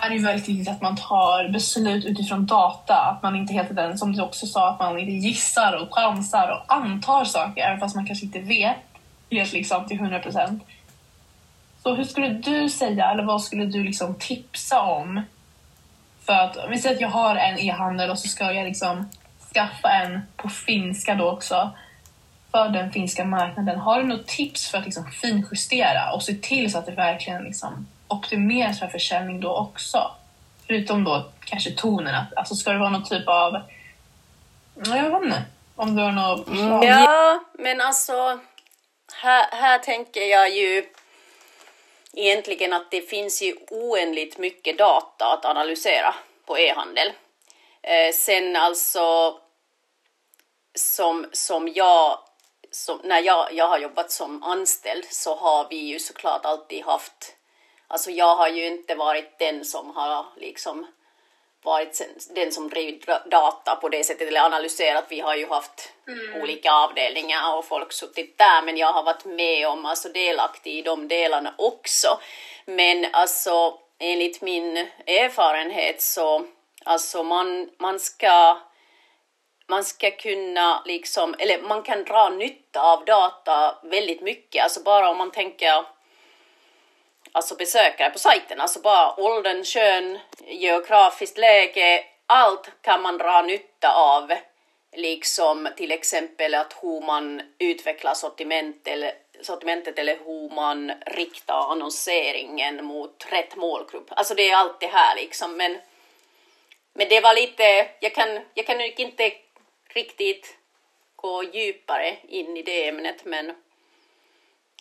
är 0.00 0.08
det 0.08 0.16
ju 0.16 0.22
väldigt 0.22 0.48
viktigt 0.48 0.68
att 0.68 0.82
man 0.82 0.96
tar 0.96 1.48
beslut 1.48 2.04
utifrån 2.04 2.46
data. 2.46 2.94
Att 2.94 3.22
man 3.22 3.36
inte 3.36 3.52
helt 3.52 3.76
den 3.76 3.98
som 3.98 4.12
du 4.12 4.22
också 4.22 4.46
sa, 4.46 4.70
att 4.70 4.78
man 4.78 4.98
inte 4.98 5.12
gissar 5.12 5.72
och 5.82 5.94
chansar 5.94 6.48
och 6.48 6.74
antar 6.74 7.24
saker 7.24 7.62
även 7.62 7.80
fast 7.80 7.96
man 7.96 8.06
kanske 8.06 8.26
inte 8.26 8.40
vet 8.40 8.76
helt 9.30 9.52
liksom 9.52 9.86
till 9.86 10.00
100 10.00 10.18
procent. 10.18 10.62
Så 11.82 11.94
hur 11.94 12.04
skulle 12.04 12.28
du 12.28 12.68
säga, 12.68 13.10
eller 13.10 13.24
vad 13.24 13.42
skulle 13.42 13.66
du 13.66 13.84
liksom 13.84 14.14
tipsa 14.14 14.80
om? 14.80 15.22
För 16.26 16.32
att, 16.32 16.56
om 16.56 16.70
vi 16.70 16.78
säger 16.78 16.94
att 16.94 17.00
jag 17.00 17.08
har 17.08 17.36
en 17.36 17.58
e-handel 17.58 18.10
och 18.10 18.18
så 18.18 18.28
ska 18.28 18.52
jag 18.52 18.64
liksom 18.64 19.08
skaffa 19.54 19.90
en 19.90 20.20
på 20.36 20.48
finska 20.48 21.14
då 21.14 21.30
också 21.30 21.70
för 22.50 22.68
den 22.68 22.92
finska 22.92 23.24
marknaden. 23.24 23.78
Har 23.78 24.02
du 24.02 24.06
något 24.06 24.26
tips 24.26 24.70
för 24.70 24.78
att 24.78 24.84
liksom 24.84 25.10
finjustera 25.10 26.12
och 26.12 26.22
se 26.22 26.34
till 26.34 26.72
så 26.72 26.78
att 26.78 26.86
det 26.86 26.92
verkligen 26.92 27.44
liksom 27.44 27.86
optimeras 28.08 28.80
för 28.80 28.86
försäljning 28.86 29.40
då 29.40 29.56
också? 29.56 30.10
Förutom 30.66 31.04
då 31.04 31.24
kanske 31.44 31.70
tonen, 31.70 32.24
alltså 32.36 32.54
ska 32.54 32.72
det 32.72 32.78
vara 32.78 32.90
någon 32.90 33.04
typ 33.04 33.28
av... 33.28 33.62
Jag 34.74 35.10
vet 35.10 35.22
inte, 35.22 35.42
om 35.76 35.96
du 35.96 36.02
har 36.02 36.12
något 36.12 36.48
förslag? 36.48 36.84
Ja, 36.84 37.44
men 37.58 37.80
alltså 37.80 38.40
här, 39.12 39.46
här 39.50 39.78
tänker 39.78 40.20
jag 40.20 40.50
ju 40.50 40.86
egentligen 42.12 42.72
att 42.72 42.90
det 42.90 43.00
finns 43.00 43.42
ju 43.42 43.56
oändligt 43.70 44.38
mycket 44.38 44.78
data 44.78 45.32
att 45.32 45.44
analysera 45.44 46.14
på 46.46 46.58
e-handel. 46.58 47.12
Eh, 47.82 48.12
sen 48.14 48.56
alltså 48.56 49.34
som, 50.74 51.26
som 51.32 51.68
jag, 51.68 52.18
som, 52.70 53.00
när 53.04 53.22
jag, 53.22 53.52
jag 53.52 53.68
har 53.68 53.78
jobbat 53.78 54.10
som 54.10 54.42
anställd 54.42 55.04
så 55.10 55.36
har 55.36 55.66
vi 55.70 55.76
ju 55.76 55.98
såklart 55.98 56.44
alltid 56.44 56.84
haft, 56.84 57.36
alltså 57.88 58.10
jag 58.10 58.36
har 58.36 58.48
ju 58.48 58.66
inte 58.66 58.94
varit 58.94 59.38
den 59.38 59.64
som 59.64 59.96
har 59.96 60.26
liksom 60.36 60.86
varit 61.62 62.08
den 62.34 62.52
som 62.52 62.68
drivit 62.68 63.06
data 63.30 63.76
på 63.76 63.88
det 63.88 64.04
sättet 64.04 64.28
eller 64.28 64.40
analyserat. 64.40 65.04
Vi 65.08 65.20
har 65.20 65.36
ju 65.36 65.46
haft 65.48 65.92
mm. 66.08 66.42
olika 66.42 66.72
avdelningar 66.72 67.56
och 67.56 67.64
folk 67.64 67.92
suttit 67.92 68.38
där 68.38 68.62
men 68.62 68.76
jag 68.76 68.92
har 68.92 69.02
varit 69.02 69.24
med 69.24 69.68
om, 69.68 69.86
alltså 69.86 70.08
delaktig 70.08 70.78
i 70.78 70.82
de 70.82 71.08
delarna 71.08 71.54
också. 71.58 72.20
Men 72.64 73.06
alltså 73.12 73.78
enligt 73.98 74.42
min 74.42 74.76
erfarenhet 75.06 76.02
så 76.02 76.46
alltså 76.84 77.22
man, 77.22 77.70
man 77.78 78.00
ska 78.00 78.58
man 79.68 79.84
ska 79.84 80.10
kunna 80.10 80.82
liksom, 80.86 81.34
eller 81.38 81.62
man 81.62 81.82
kan 81.82 82.04
dra 82.04 82.28
nytta 82.28 82.82
av 82.82 83.04
data 83.04 83.78
väldigt 83.82 84.20
mycket, 84.20 84.62
alltså 84.62 84.82
bara 84.82 85.10
om 85.10 85.18
man 85.18 85.30
tänker 85.30 85.84
alltså 87.32 87.54
besökare 87.54 88.10
på 88.10 88.18
sajten, 88.18 88.60
alltså 88.60 88.80
bara 88.80 89.20
åldern, 89.20 89.64
kön, 89.64 90.18
geografiskt 90.46 91.38
läge, 91.38 92.04
allt 92.26 92.70
kan 92.82 93.02
man 93.02 93.18
dra 93.18 93.42
nytta 93.42 93.92
av. 93.94 94.32
Liksom 94.92 95.68
till 95.76 95.92
exempel 95.92 96.54
att 96.54 96.76
hur 96.82 97.00
man 97.00 97.42
utvecklar 97.58 98.14
sortiment 98.14 98.88
eller, 98.88 99.12
sortimentet 99.42 99.98
eller 99.98 100.18
hur 100.24 100.54
man 100.54 100.92
riktar 101.06 101.72
annonseringen 101.72 102.84
mot 102.84 103.26
rätt 103.30 103.56
målgrupp. 103.56 104.06
Alltså 104.08 104.34
det 104.34 104.50
är 104.50 104.56
allt 104.56 104.80
det 104.80 104.86
här 104.86 105.16
liksom. 105.16 105.56
Men, 105.56 105.78
men 106.92 107.08
det 107.08 107.20
var 107.20 107.34
lite, 107.34 107.88
jag 108.00 108.14
kan, 108.14 108.40
jag 108.54 108.66
kan 108.66 108.80
inte 108.80 109.32
riktigt 109.88 110.58
gå 111.16 111.42
djupare 111.42 112.16
in 112.28 112.56
i 112.56 112.62
det 112.62 112.88
ämnet 112.88 113.24
men, 113.24 113.54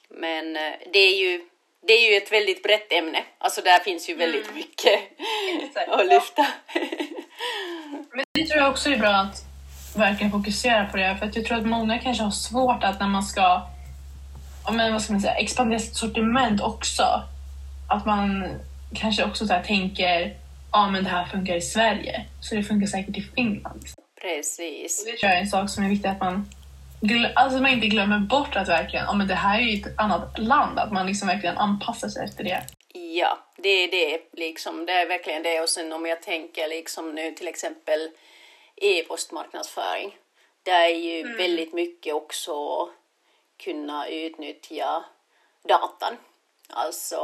men 0.07 0.57
eh, 0.57 0.73
det 0.93 0.99
är 0.99 1.15
ju 1.15 1.49
det 1.87 1.93
är 1.93 2.11
ju 2.11 2.17
ett 2.17 2.31
väldigt 2.31 2.63
brett 2.63 2.91
ämne. 2.91 3.23
Alltså 3.37 3.61
där 3.61 3.79
finns 3.79 4.09
ju 4.09 4.15
väldigt 4.15 4.45
mm. 4.45 4.55
mycket 4.55 4.99
att 5.87 6.07
lyfta. 6.07 6.45
Men 8.13 8.25
det 8.33 8.45
tror 8.45 8.61
jag 8.61 8.69
också 8.69 8.89
är 8.89 8.97
bra 8.97 9.09
att 9.09 9.43
verkligen 9.95 10.31
fokusera 10.31 10.85
på 10.85 10.97
det. 10.97 11.15
För 11.19 11.25
att 11.25 11.35
jag 11.35 11.45
tror 11.45 11.57
att 11.57 11.65
många 11.65 11.99
kanske 11.99 12.23
har 12.23 12.31
svårt 12.31 12.83
att 12.83 12.99
när 12.99 13.07
man 13.07 13.23
ska 13.23 13.67
men 14.71 14.93
vad 14.93 15.01
ska 15.01 15.13
man 15.13 15.21
säga, 15.21 15.33
expandera 15.33 15.79
sitt 15.79 15.95
sortiment 15.95 16.61
också. 16.61 17.23
Att 17.89 18.05
man 18.05 18.49
kanske 18.95 19.23
också 19.23 19.47
så 19.47 19.61
tänker 19.65 20.35
ja 20.71 20.79
ah, 20.79 20.89
men 20.89 21.03
det 21.03 21.09
här 21.09 21.25
funkar 21.25 21.55
i 21.55 21.61
Sverige, 21.61 22.25
så 22.41 22.55
det 22.55 22.63
funkar 22.63 22.87
säkert 22.87 23.17
i 23.17 23.21
Finland. 23.21 23.85
Precis. 24.21 25.01
Och 25.01 25.11
det 25.11 25.17
tror 25.17 25.29
jag 25.29 25.37
är 25.37 25.41
en 25.41 25.47
sak 25.47 25.69
som 25.69 25.85
är 25.85 25.89
viktig 25.89 26.09
att 26.09 26.19
man 26.19 26.49
alltså 27.35 27.61
man 27.61 27.71
inte 27.71 27.87
glömmer 27.87 28.19
bort 28.19 28.55
att 28.55 28.67
verkligen, 28.67 29.05
oh, 29.05 29.17
men 29.17 29.27
det 29.27 29.33
här 29.33 29.59
är 29.59 29.63
ju 29.63 29.81
ett 29.81 29.99
annat 29.99 30.39
land, 30.39 30.79
att 30.79 30.91
man 30.91 31.07
liksom 31.07 31.27
verkligen 31.27 31.57
anpassar 31.57 32.09
sig 32.09 32.25
efter 32.25 32.43
det. 32.43 32.63
Ja, 32.93 33.37
det 33.57 33.69
är 33.69 33.91
det 33.91 34.21
liksom. 34.31 34.85
Det 34.85 34.93
är 34.93 35.07
verkligen 35.07 35.43
det. 35.43 35.61
Och 35.61 35.69
sen 35.69 35.93
om 35.93 36.05
jag 36.05 36.21
tänker 36.21 36.67
liksom 36.67 37.15
nu 37.15 37.31
till 37.31 37.47
exempel 37.47 38.09
e-postmarknadsföring. 38.75 40.17
Det 40.63 40.71
är 40.71 40.95
ju 40.95 41.21
mm. 41.21 41.37
väldigt 41.37 41.73
mycket 41.73 42.13
också 42.13 42.89
kunna 43.57 44.07
utnyttja 44.07 45.05
datan. 45.67 46.17
Alltså, 46.69 47.19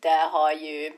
där 0.00 0.28
har 0.28 0.52
ju 0.52 0.92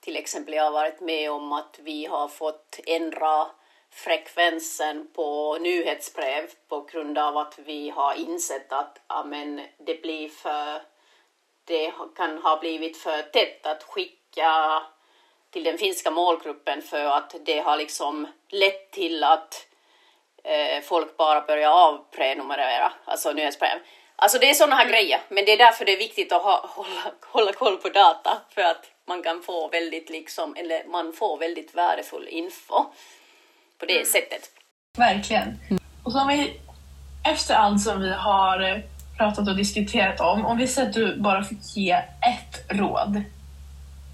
till 0.00 0.16
exempel 0.16 0.54
jag 0.54 0.70
varit 0.70 1.00
med 1.00 1.30
om 1.30 1.52
att 1.52 1.78
vi 1.82 2.06
har 2.06 2.28
fått 2.28 2.80
ändra 2.86 3.46
frekvensen 3.92 5.06
på 5.14 5.58
nyhetsbrev 5.58 6.50
på 6.68 6.80
grund 6.80 7.18
av 7.18 7.36
att 7.36 7.58
vi 7.58 7.90
har 7.90 8.14
insett 8.14 8.72
att 8.72 9.00
amen, 9.06 9.60
det 9.78 10.02
blir 10.02 10.28
för 10.28 10.82
det 11.64 11.92
kan 12.16 12.38
ha 12.38 12.56
blivit 12.60 12.96
för 12.96 13.22
tätt 13.22 13.66
att 13.66 13.82
skicka 13.82 14.82
till 15.50 15.64
den 15.64 15.78
finska 15.78 16.10
målgruppen 16.10 16.82
för 16.82 17.04
att 17.04 17.34
det 17.44 17.58
har 17.58 17.76
liksom 17.76 18.26
lett 18.48 18.90
till 18.90 19.24
att 19.24 19.66
eh, 20.44 20.82
folk 20.82 21.16
bara 21.16 21.40
börjar 21.40 21.70
avprenumerera, 21.70 22.92
alltså 23.04 23.32
nyhetsbrev. 23.32 23.78
Alltså 24.16 24.38
det 24.38 24.50
är 24.50 24.54
sådana 24.54 24.76
här 24.76 24.88
grejer, 24.88 25.20
men 25.28 25.44
det 25.44 25.52
är 25.52 25.58
därför 25.58 25.84
det 25.84 25.92
är 25.92 25.98
viktigt 25.98 26.32
att 26.32 26.42
ha, 26.42 26.66
hålla, 26.66 27.12
hålla 27.20 27.52
koll 27.52 27.76
på 27.76 27.88
data 27.88 28.40
för 28.54 28.62
att 28.62 28.90
man 29.04 29.22
kan 29.22 29.42
få 29.42 29.68
väldigt 29.68 30.10
liksom, 30.10 30.56
eller 30.56 30.84
man 30.84 31.12
får 31.12 31.38
väldigt 31.38 31.74
värdefull 31.74 32.28
info 32.28 32.84
på 33.82 33.86
det 33.86 34.06
sättet. 34.06 34.50
Verkligen. 34.98 35.58
Och 36.02 36.12
så 36.12 36.20
om 36.20 36.28
vi, 36.28 36.60
efter 37.32 37.54
allt 37.54 37.80
som 37.80 38.00
vi 38.00 38.12
har 38.12 38.60
eh, 38.60 38.78
pratat 39.18 39.48
och 39.48 39.56
diskuterat 39.56 40.20
om, 40.20 40.46
om 40.46 40.58
vi 40.58 40.68
säger 40.68 40.88
att 40.88 40.94
du 40.94 41.20
bara 41.20 41.44
fick 41.44 41.76
ge 41.76 41.92
ett 41.92 42.64
råd 42.68 43.22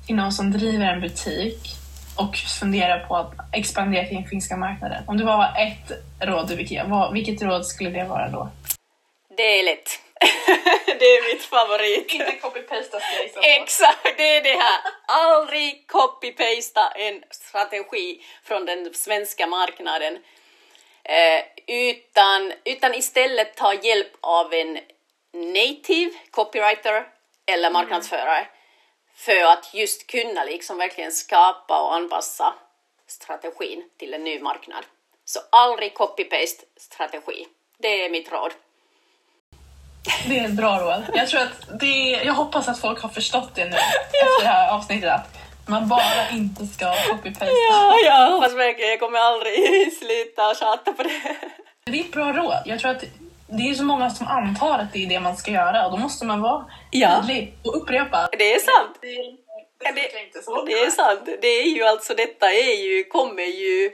till 0.06 0.16
någon 0.16 0.32
som 0.32 0.52
driver 0.52 0.86
en 0.86 1.00
butik 1.00 1.74
och 2.16 2.36
funderar 2.36 3.06
på 3.06 3.16
att 3.16 3.34
expandera 3.52 4.04
till 4.04 4.16
den 4.16 4.24
finska 4.28 4.56
marknaden. 4.56 5.04
Om 5.06 5.18
det 5.18 5.24
bara 5.24 5.36
var 5.36 5.54
ett 5.58 5.92
råd 6.20 6.48
du 6.48 6.56
fick 6.56 6.70
ge, 6.70 6.82
vad, 6.82 7.12
vilket 7.12 7.42
råd 7.42 7.66
skulle 7.66 7.90
det 7.90 8.04
vara 8.04 8.28
då? 8.28 8.50
Det 9.36 9.60
är 9.60 9.64
lätt. 9.64 10.07
det 10.98 11.04
är 11.04 11.34
mitt 11.34 11.44
favorit. 11.44 12.12
Inte 12.12 12.32
copy-pasta 12.32 13.00
Exakt, 13.42 14.16
det 14.16 14.36
är 14.36 14.42
det 14.42 14.58
här. 14.58 14.80
Aldrig 15.06 15.86
copy-pasta 15.88 16.90
en 16.96 17.24
strategi 17.30 18.22
från 18.44 18.64
den 18.64 18.94
svenska 18.94 19.46
marknaden. 19.46 20.18
Eh, 21.04 21.44
utan, 21.66 22.52
utan 22.64 22.94
istället 22.94 23.56
ta 23.56 23.74
hjälp 23.74 24.12
av 24.20 24.54
en 24.54 24.78
native 25.32 26.10
copywriter 26.30 27.06
eller 27.46 27.70
marknadsförare 27.70 28.46
för 29.14 29.44
att 29.44 29.74
just 29.74 30.06
kunna 30.06 30.44
liksom 30.44 30.78
verkligen 30.78 31.12
skapa 31.12 31.82
och 31.82 31.94
anpassa 31.94 32.54
strategin 33.06 33.90
till 33.96 34.14
en 34.14 34.24
ny 34.24 34.40
marknad. 34.40 34.86
Så 35.24 35.40
aldrig 35.50 35.94
copy-paste 35.94 36.64
strategi. 36.76 37.46
Det 37.78 38.04
är 38.04 38.10
mitt 38.10 38.32
råd. 38.32 38.52
Det 40.28 40.38
är 40.38 40.44
ett 40.44 40.50
bra 40.52 40.78
råd. 40.78 41.02
Jag, 41.14 41.28
tror 41.28 41.40
att 41.40 41.80
det 41.80 42.20
jag 42.24 42.34
hoppas 42.34 42.68
att 42.68 42.80
folk 42.80 43.02
har 43.02 43.08
förstått 43.08 43.54
det 43.54 43.64
nu 43.64 43.76
efter 43.76 44.42
det 44.42 44.48
här 44.48 44.74
avsnittet. 44.74 45.10
Att 45.12 45.28
man 45.68 45.88
bara 45.88 46.28
inte 46.32 46.66
ska 46.66 46.84
copy-pasta. 46.94 47.46
Ja, 47.70 47.96
jag 48.04 48.30
hoppas 48.32 48.54
verkligen. 48.54 48.90
Jag 48.90 49.00
kommer 49.00 49.18
aldrig 49.18 49.54
sluta 49.98 50.54
tjata 50.54 50.92
på 50.92 51.02
det. 51.02 51.36
Det 51.84 51.98
är 52.00 52.04
ett 52.04 52.12
bra 52.12 52.32
råd. 52.32 52.62
Jag 52.64 52.78
tror 52.80 52.90
att 52.90 53.04
det 53.50 53.70
är 53.70 53.74
så 53.74 53.84
många 53.84 54.10
som 54.10 54.26
antar 54.26 54.78
att 54.78 54.92
det 54.92 55.04
är 55.04 55.08
det 55.08 55.20
man 55.20 55.36
ska 55.36 55.50
göra 55.50 55.86
och 55.86 55.90
då 55.92 55.96
måste 55.96 56.24
man 56.24 56.40
vara 56.40 56.64
Ja. 56.90 57.16
tydlig 57.20 57.54
och 57.64 57.76
upprepa. 57.82 58.28
Det 58.38 58.54
är 58.54 58.58
sant. 58.60 58.98
Det, 59.00 59.06
det, 59.08 59.14
Ja, 59.84 59.92
det- 60.66 60.72
är 60.72 60.90
sant. 60.90 61.28
Det 61.40 61.46
är 61.48 61.66
ju 61.76 61.84
alltså, 61.84 62.14
detta 62.14 62.46
är 62.52 62.82
ju, 62.84 63.04
kommer 63.04 63.42
ju 63.42 63.90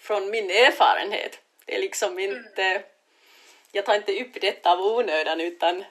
från 0.00 0.30
min 0.30 0.44
erfarenhet. 0.50 1.38
Det 1.66 1.76
är 1.76 1.80
liksom 1.80 2.18
inte, 2.18 2.82
jag 3.72 3.86
tar 3.86 3.94
inte 3.94 4.20
upp 4.20 4.40
detta 4.40 4.72
av 4.72 4.80
onödan 4.80 5.40
utan 5.40 5.84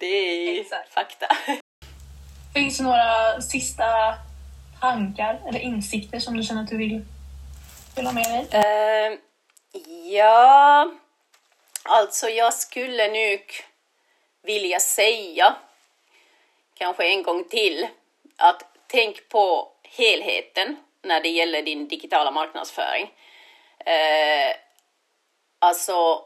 det 0.00 0.06
är 0.06 0.60
Exakt. 0.60 0.92
fakta. 0.92 1.26
Finns 2.54 2.78
det 2.78 2.84
några 2.84 3.40
sista 3.40 3.84
tankar 4.80 5.40
eller 5.48 5.60
insikter 5.60 6.18
som 6.18 6.36
du 6.36 6.42
känner 6.42 6.62
att 6.62 6.68
du 6.68 6.76
vill 6.76 7.04
dela 7.96 8.12
med 8.12 8.24
dig? 8.24 8.60
Eh, 8.60 9.18
ja, 10.12 10.92
alltså 11.82 12.28
jag 12.28 12.54
skulle 12.54 13.08
nu 13.08 13.38
vilja 14.42 14.80
säga, 14.80 15.56
kanske 16.74 17.08
en 17.08 17.22
gång 17.22 17.44
till, 17.44 17.88
att 18.36 18.62
tänk 18.86 19.28
på 19.28 19.72
helheten 19.82 20.76
när 21.02 21.20
det 21.20 21.28
gäller 21.28 21.62
din 21.62 21.88
digitala 21.88 22.30
marknadsföring. 22.30 23.12
Eh, 23.78 24.56
alltså, 25.58 26.24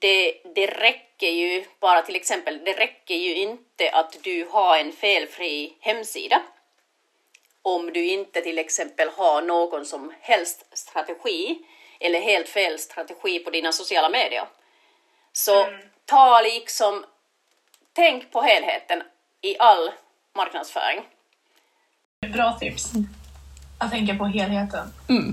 det, 0.00 0.34
det 0.54 0.66
räcker 0.66 1.30
ju 1.30 1.64
bara 1.80 2.02
till 2.02 2.16
exempel, 2.16 2.64
det 2.64 2.72
räcker 2.72 3.14
ju 3.14 3.34
inte 3.34 3.90
att 3.90 4.16
du 4.22 4.48
har 4.50 4.78
en 4.78 4.92
felfri 4.92 5.72
hemsida 5.80 6.42
om 7.62 7.92
du 7.92 8.06
inte 8.06 8.40
till 8.40 8.58
exempel 8.58 9.08
har 9.08 9.42
någon 9.42 9.86
som 9.86 10.12
helst 10.20 10.78
strategi 10.78 11.58
eller 12.00 12.20
helt 12.20 12.48
fel 12.48 12.78
strategi 12.78 13.38
på 13.38 13.50
dina 13.50 13.72
sociala 13.72 14.08
medier. 14.08 14.44
Så 15.32 15.66
ta 16.04 16.40
liksom, 16.40 17.04
tänk 17.92 18.32
på 18.32 18.42
helheten 18.42 19.02
i 19.40 19.58
all 19.58 19.90
marknadsföring. 20.34 21.00
Bra 22.34 22.58
tips. 22.60 22.92
Att 23.82 23.90
tänka 23.90 24.14
på 24.14 24.26
helheten. 24.26 24.86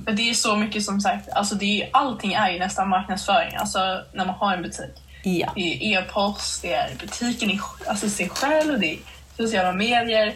För 0.05 0.11
det 0.11 0.29
är 0.29 0.33
så 0.33 0.55
mycket 0.55 0.83
som 0.83 1.01
sagt, 1.01 1.29
alltså 1.29 1.55
det 1.55 1.81
är, 1.81 1.89
allting 1.93 2.33
är 2.33 2.49
ju 2.49 2.59
nästan 2.59 2.89
marknadsföring, 2.89 3.55
alltså 3.55 3.79
när 4.13 4.25
man 4.25 4.35
har 4.35 4.53
en 4.53 4.61
butik. 4.61 4.95
Ja. 5.23 5.51
Det 5.55 5.61
är 5.61 5.99
e-post, 5.99 6.61
det 6.61 6.73
är 6.73 6.95
butiken 6.99 7.49
i 7.49 7.59
alltså 7.87 8.09
sig 8.09 8.29
själv, 8.29 8.79
det 8.79 8.93
är 8.93 8.99
sociala 9.37 9.71
medier. 9.71 10.33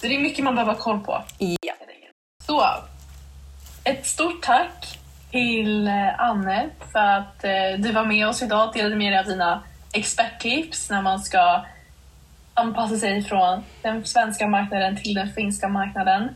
Så 0.00 0.06
det 0.06 0.16
är 0.16 0.20
mycket 0.20 0.44
man 0.44 0.54
behöver 0.54 0.72
ha 0.72 0.80
koll 0.80 1.00
på. 1.00 1.24
Ja. 1.38 1.74
Så, 2.46 2.66
ett 3.84 4.06
stort 4.06 4.42
tack 4.42 4.98
till 5.30 5.88
eh, 5.88 6.20
Anne 6.20 6.70
för 6.92 6.98
att 6.98 7.44
eh, 7.44 7.50
du 7.78 7.92
var 7.92 8.04
med 8.04 8.28
oss 8.28 8.42
idag 8.42 8.68
och 8.68 8.74
delade 8.74 8.96
med 8.96 9.12
dig 9.12 9.18
av 9.18 9.26
dina 9.26 9.62
experttips 9.92 10.90
när 10.90 11.02
man 11.02 11.20
ska 11.20 11.64
anpassa 12.54 12.96
sig 12.96 13.22
från 13.22 13.62
den 13.82 14.04
svenska 14.04 14.46
marknaden 14.46 14.96
till 14.96 15.14
den 15.14 15.32
finska 15.32 15.68
marknaden. 15.68 16.28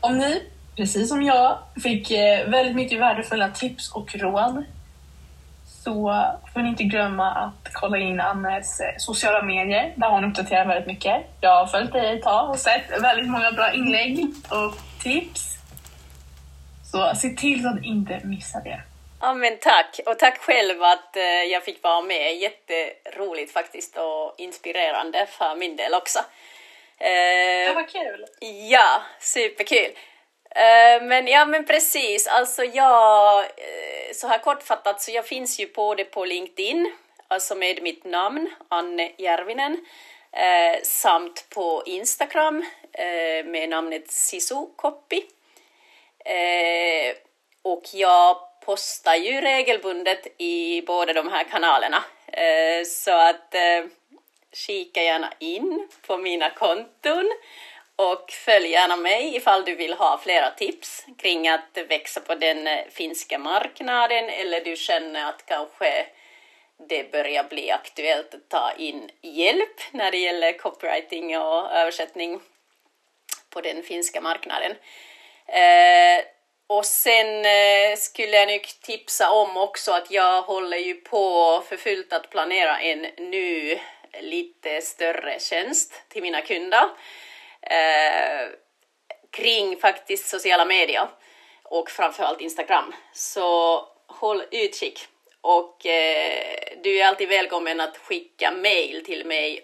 Om 0.00 0.18
ni, 0.18 0.42
precis 0.76 1.08
som 1.08 1.22
jag, 1.22 1.58
fick 1.82 2.10
eh, 2.10 2.48
väldigt 2.48 2.76
mycket 2.76 3.00
värdefulla 3.00 3.48
tips 3.48 3.92
och 3.92 4.14
råd 4.14 4.64
så 5.84 6.24
får 6.52 6.60
ni 6.60 6.68
inte 6.68 6.84
glömma 6.84 7.30
att 7.30 7.72
kolla 7.72 7.98
in 7.98 8.20
Annes 8.20 8.80
eh, 8.80 8.94
sociala 8.98 9.42
medier 9.42 9.92
där 9.96 10.10
hon 10.10 10.24
uppdaterar 10.24 10.66
väldigt 10.66 10.86
mycket. 10.86 11.22
Jag 11.40 11.56
har 11.56 11.66
följt 11.66 11.92
dig 11.92 12.16
ett 12.16 12.22
tag 12.22 12.50
och 12.50 12.58
sett 12.58 13.02
väldigt 13.02 13.30
många 13.30 13.52
bra 13.52 13.72
inlägg 13.72 14.26
och 14.48 15.02
tips. 15.02 15.56
Så 16.84 17.12
se 17.14 17.28
till 17.28 17.62
så 17.62 17.68
att 17.68 17.84
inte 17.84 18.20
missa 18.24 18.60
det. 18.60 18.80
Ja 19.20 19.34
men 19.34 19.58
tack 19.60 20.00
och 20.06 20.18
tack 20.18 20.38
själv 20.38 20.82
att 20.82 21.16
eh, 21.16 21.22
jag 21.22 21.64
fick 21.64 21.82
vara 21.82 22.00
med. 22.00 22.36
Jätteroligt 22.36 23.52
faktiskt 23.52 23.96
och 23.96 24.34
inspirerande 24.38 25.26
för 25.26 25.56
min 25.56 25.76
del 25.76 25.94
också. 25.94 26.18
Eh, 27.00 27.74
vad 27.74 27.88
kul! 27.88 28.26
Ja, 28.70 29.02
superkul. 29.20 29.90
Eh, 30.50 31.02
men 31.02 31.26
ja, 31.26 31.46
men 31.46 31.64
precis. 31.64 32.26
Alltså 32.26 32.64
jag, 32.64 33.44
eh, 33.44 34.12
så 34.14 34.26
här 34.26 34.38
kortfattat, 34.38 35.02
så 35.02 35.10
jag 35.10 35.26
finns 35.26 35.60
ju 35.60 35.72
både 35.72 36.04
på 36.04 36.24
LinkedIn, 36.24 36.92
alltså 37.28 37.54
med 37.54 37.82
mitt 37.82 38.04
namn, 38.04 38.50
Anne 38.68 39.12
Järvinen, 39.18 39.86
eh, 40.32 40.82
samt 40.82 41.46
på 41.50 41.82
Instagram 41.86 42.64
eh, 42.92 43.44
med 43.44 43.68
namnet 43.68 44.10
Sisukoppi. 44.10 45.24
Eh, 46.24 47.16
och 47.62 47.82
jag 47.92 48.36
postar 48.64 49.14
ju 49.14 49.40
regelbundet 49.40 50.26
i 50.38 50.82
båda 50.82 51.12
de 51.12 51.28
här 51.28 51.44
kanalerna. 51.44 52.04
Så 52.86 53.10
att 53.10 53.54
kika 54.52 55.02
gärna 55.02 55.32
in 55.38 55.88
på 56.06 56.16
mina 56.16 56.50
konton 56.50 57.32
och 57.96 58.30
följ 58.30 58.68
gärna 58.68 58.96
mig 58.96 59.36
ifall 59.36 59.64
du 59.64 59.74
vill 59.74 59.92
ha 59.92 60.18
flera 60.22 60.50
tips 60.50 61.06
kring 61.18 61.48
att 61.48 61.78
växa 61.88 62.20
på 62.20 62.34
den 62.34 62.66
eh, 62.66 62.84
finska 62.90 63.38
marknaden 63.38 64.28
eller 64.28 64.64
du 64.64 64.76
känner 64.76 65.28
att 65.28 65.46
kanske 65.46 66.06
det 66.88 67.12
börjar 67.12 67.44
bli 67.44 67.70
aktuellt 67.70 68.34
att 68.34 68.48
ta 68.48 68.72
in 68.78 69.10
hjälp 69.22 69.80
när 69.90 70.10
det 70.10 70.18
gäller 70.18 70.58
copywriting 70.58 71.38
och 71.38 71.72
översättning 71.72 72.40
på 73.50 73.60
den 73.60 73.82
finska 73.82 74.20
marknaden. 74.20 74.72
Eh, 75.46 76.24
och 76.66 76.84
sen 76.84 77.44
eh, 77.44 77.96
skulle 77.96 78.36
jag 78.36 78.48
nog 78.48 78.62
tipsa 78.82 79.30
om 79.30 79.56
också 79.56 79.92
att 79.92 80.10
jag 80.10 80.42
håller 80.42 80.76
ju 80.76 80.94
på 80.94 81.62
för 81.68 81.76
fullt 81.76 82.12
att 82.12 82.30
planera 82.30 82.80
en 82.80 83.00
ny 83.16 83.78
lite 84.20 84.80
större 84.80 85.38
tjänst 85.40 86.02
till 86.08 86.22
mina 86.22 86.40
kunder 86.40 86.88
eh, 87.62 88.48
kring 89.30 89.76
faktiskt 89.76 90.28
sociala 90.28 90.64
medier 90.64 91.08
och 91.62 91.90
framförallt 91.90 92.40
Instagram. 92.40 92.94
Så 93.12 93.80
håll 94.06 94.42
utkik 94.50 95.06
och 95.40 95.86
eh, 95.86 96.42
du 96.82 96.98
är 96.98 97.06
alltid 97.06 97.28
välkommen 97.28 97.80
att 97.80 97.96
skicka 97.96 98.50
mail 98.50 99.04
till 99.04 99.26
mig, 99.26 99.60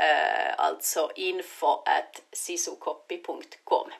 eh, 0.00 0.54
alltså 0.56 1.10
info 1.14 1.66
at 1.66 2.22
sisukoppi.com. 2.32 3.90